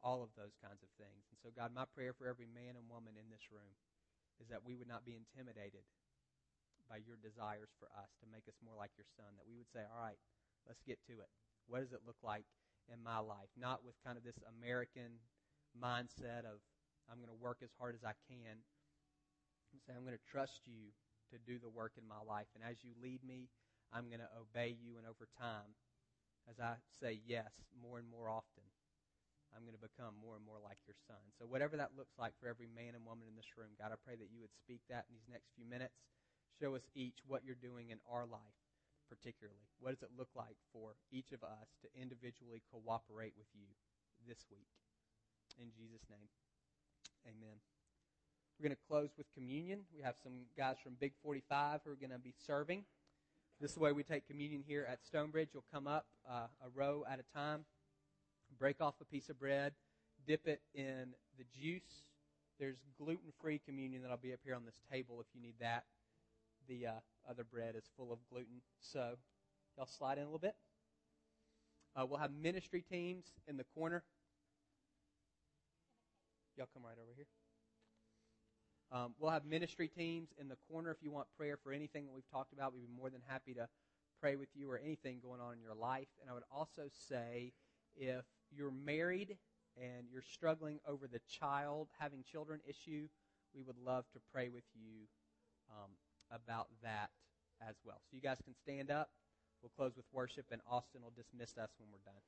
all 0.03 0.21
of 0.23 0.35
those 0.35 0.59
kinds 0.59 0.83
of 0.83 0.91
things. 0.99 1.31
And 1.31 1.39
so, 1.39 1.55
God, 1.55 1.71
my 1.71 1.87
prayer 1.87 2.13
for 2.13 2.27
every 2.27 2.51
man 2.51 2.75
and 2.75 2.91
woman 2.91 3.15
in 3.15 3.31
this 3.31 3.49
room 3.55 3.79
is 4.43 4.51
that 4.51 4.67
we 4.67 4.75
would 4.75 4.91
not 4.91 5.07
be 5.07 5.15
intimidated 5.15 5.87
by 6.91 6.99
your 6.99 7.17
desires 7.23 7.71
for 7.79 7.87
us 7.95 8.11
to 8.19 8.27
make 8.27 8.51
us 8.51 8.59
more 8.59 8.75
like 8.75 8.93
your 8.99 9.07
son, 9.15 9.39
that 9.39 9.47
we 9.47 9.55
would 9.55 9.71
say, 9.71 9.87
all 9.87 10.03
right, 10.03 10.19
let's 10.67 10.83
get 10.83 10.99
to 11.07 11.23
it. 11.23 11.31
What 11.71 11.81
does 11.81 11.95
it 11.95 12.03
look 12.03 12.19
like 12.27 12.45
in 12.91 12.99
my 12.99 13.23
life? 13.23 13.49
Not 13.55 13.87
with 13.87 13.95
kind 14.03 14.19
of 14.19 14.27
this 14.27 14.43
American 14.59 15.23
mindset 15.79 16.43
of, 16.43 16.59
I'm 17.07 17.23
going 17.23 17.31
to 17.31 17.39
work 17.39 17.63
as 17.63 17.71
hard 17.79 17.95
as 17.95 18.03
I 18.03 18.19
can. 18.27 18.59
And 19.73 19.81
say, 19.87 19.95
I'm 19.97 20.05
going 20.05 20.19
to 20.19 20.31
trust 20.31 20.69
you 20.69 20.93
to 21.33 21.41
do 21.41 21.57
the 21.57 21.71
work 21.71 21.97
in 21.97 22.05
my 22.05 22.21
life. 22.21 22.51
And 22.53 22.61
as 22.61 22.85
you 22.85 22.93
lead 23.01 23.25
me, 23.25 23.49
I'm 23.89 24.13
going 24.13 24.21
to 24.21 24.29
obey 24.37 24.77
you. 24.77 25.01
And 25.01 25.09
over 25.09 25.25
time, 25.41 25.73
as 26.45 26.61
I 26.61 26.77
say 27.01 27.21
yes 27.25 27.53
more 27.73 27.97
and 27.97 28.09
more 28.11 28.29
often, 28.29 28.69
I'm 29.53 29.69
going 29.69 29.77
to 29.77 29.85
become 29.85 30.17
more 30.19 30.37
and 30.37 30.45
more 30.45 30.59
like 30.61 30.81
your 30.89 30.97
son. 31.05 31.21
So, 31.37 31.45
whatever 31.45 31.77
that 31.77 31.93
looks 31.97 32.17
like 32.17 32.33
for 32.41 32.49
every 32.49 32.69
man 32.73 32.97
and 32.97 33.05
woman 33.05 33.29
in 33.29 33.37
this 33.37 33.53
room, 33.57 33.77
God, 33.77 33.93
I 33.93 34.01
pray 34.01 34.17
that 34.17 34.33
you 34.33 34.41
would 34.41 34.53
speak 34.57 34.81
that 34.89 35.05
in 35.09 35.15
these 35.15 35.29
next 35.29 35.53
few 35.55 35.69
minutes. 35.69 36.01
Show 36.61 36.77
us 36.77 36.85
each 36.97 37.21
what 37.25 37.45
you're 37.45 37.59
doing 37.59 37.93
in 37.93 38.01
our 38.09 38.25
life, 38.25 38.59
particularly. 39.09 39.65
What 39.81 39.93
does 39.97 40.05
it 40.05 40.13
look 40.17 40.33
like 40.37 40.57
for 40.73 40.97
each 41.13 41.33
of 41.33 41.45
us 41.45 41.69
to 41.85 41.89
individually 41.93 42.65
cooperate 42.69 43.37
with 43.37 43.49
you 43.53 43.69
this 44.25 44.45
week? 44.49 44.69
In 45.61 45.69
Jesus' 45.73 46.05
name, 46.09 46.29
amen. 47.29 47.61
We're 48.57 48.69
going 48.69 48.77
to 48.77 48.89
close 48.89 49.11
with 49.17 49.27
communion. 49.33 49.81
We 49.95 50.03
have 50.03 50.15
some 50.23 50.49
guys 50.57 50.77
from 50.83 50.95
Big 51.01 51.13
45 51.23 51.81
who 51.85 51.93
are 51.93 52.01
going 52.01 52.15
to 52.15 52.19
be 52.19 52.35
serving. 52.47 52.85
This 53.61 53.73
is 53.73 53.75
the 53.75 53.81
way 53.83 53.93
we 53.93 54.03
take 54.03 54.27
communion 54.27 54.63
here 54.67 54.87
at 54.91 55.05
Stonebridge. 55.05 55.51
You'll 55.53 55.65
come 55.73 55.87
up 55.87 56.07
uh, 56.29 56.47
a 56.65 56.69
row 56.75 57.05
at 57.11 57.19
a 57.19 57.27
time 57.37 57.65
break 58.59 58.81
off 58.81 58.95
a 59.01 59.05
piece 59.05 59.29
of 59.29 59.39
bread, 59.39 59.73
dip 60.27 60.47
it 60.47 60.61
in 60.75 61.15
the 61.39 61.45
juice. 61.61 62.05
There's 62.59 62.79
gluten 62.99 63.33
free 63.41 63.61
communion 63.65 64.03
that'll 64.03 64.17
be 64.17 64.33
up 64.33 64.41
here 64.45 64.55
on 64.55 64.65
this 64.65 64.81
table 64.91 65.21
if 65.21 65.27
you 65.35 65.41
need 65.41 65.55
that. 65.61 65.85
The 66.69 66.87
uh, 66.87 66.91
other 67.29 67.45
bread 67.45 67.75
is 67.77 67.85
full 67.97 68.13
of 68.13 68.19
gluten. 68.31 68.61
So, 68.81 69.15
y'all 69.77 69.87
slide 69.87 70.19
in 70.19 70.25
a 70.25 70.27
little 70.27 70.39
bit. 70.39 70.55
Uh, 71.97 72.07
we'll 72.07 72.21
have 72.21 72.33
ministry 72.33 72.85
teams 72.89 73.27
in 73.49 73.57
the 73.57 73.65
corner. 73.75 74.03
Y'all 76.57 76.69
come 76.73 76.85
right 76.85 76.97
over 77.01 77.13
here. 77.17 77.27
Um, 78.93 79.15
we'll 79.19 79.31
have 79.31 79.47
ministry 79.47 79.89
teams 79.89 80.29
in 80.39 80.49
the 80.49 80.57
corner 80.71 80.91
if 80.91 80.99
you 81.03 81.11
want 81.11 81.27
prayer 81.37 81.57
for 81.57 81.73
anything 81.73 82.05
that 82.07 82.13
we've 82.15 82.31
talked 82.31 82.53
about. 82.53 82.75
We'd 82.75 82.87
be 82.87 82.97
more 82.97 83.09
than 83.09 83.23
happy 83.27 83.55
to 83.55 83.69
pray 84.21 84.37
with 84.37 84.49
you 84.55 84.71
or 84.71 84.79
anything 84.79 85.19
going 85.23 85.41
on 85.41 85.55
in 85.55 85.61
your 85.61 85.75
life. 85.75 86.09
And 86.21 86.31
I 86.31 86.35
would 86.35 86.45
also 86.55 86.83
say 87.09 87.53
if 87.97 88.25
you're 88.55 88.73
married 88.73 89.37
and 89.77 90.07
you're 90.13 90.23
struggling 90.23 90.79
over 90.87 91.07
the 91.07 91.21
child, 91.29 91.89
having 91.99 92.23
children 92.31 92.61
issue, 92.69 93.09
we 93.55 93.63
would 93.63 93.79
love 93.79 94.05
to 94.13 94.21
pray 94.33 94.49
with 94.49 94.65
you 94.75 95.07
um, 95.71 95.91
about 96.31 96.69
that 96.83 97.11
as 97.67 97.77
well. 97.85 98.01
So 98.11 98.17
you 98.17 98.21
guys 98.23 98.39
can 98.45 98.55
stand 98.55 98.91
up 98.91 99.11
We'll 99.63 99.71
close 99.77 99.97
with 99.97 100.07
worship, 100.13 100.47
and 100.51 100.61
Austin 100.69 101.03
will 101.03 101.15
dismiss 101.17 101.57
us 101.57 101.71
when 101.79 101.89
we're 101.93 102.03
done. 102.05 102.21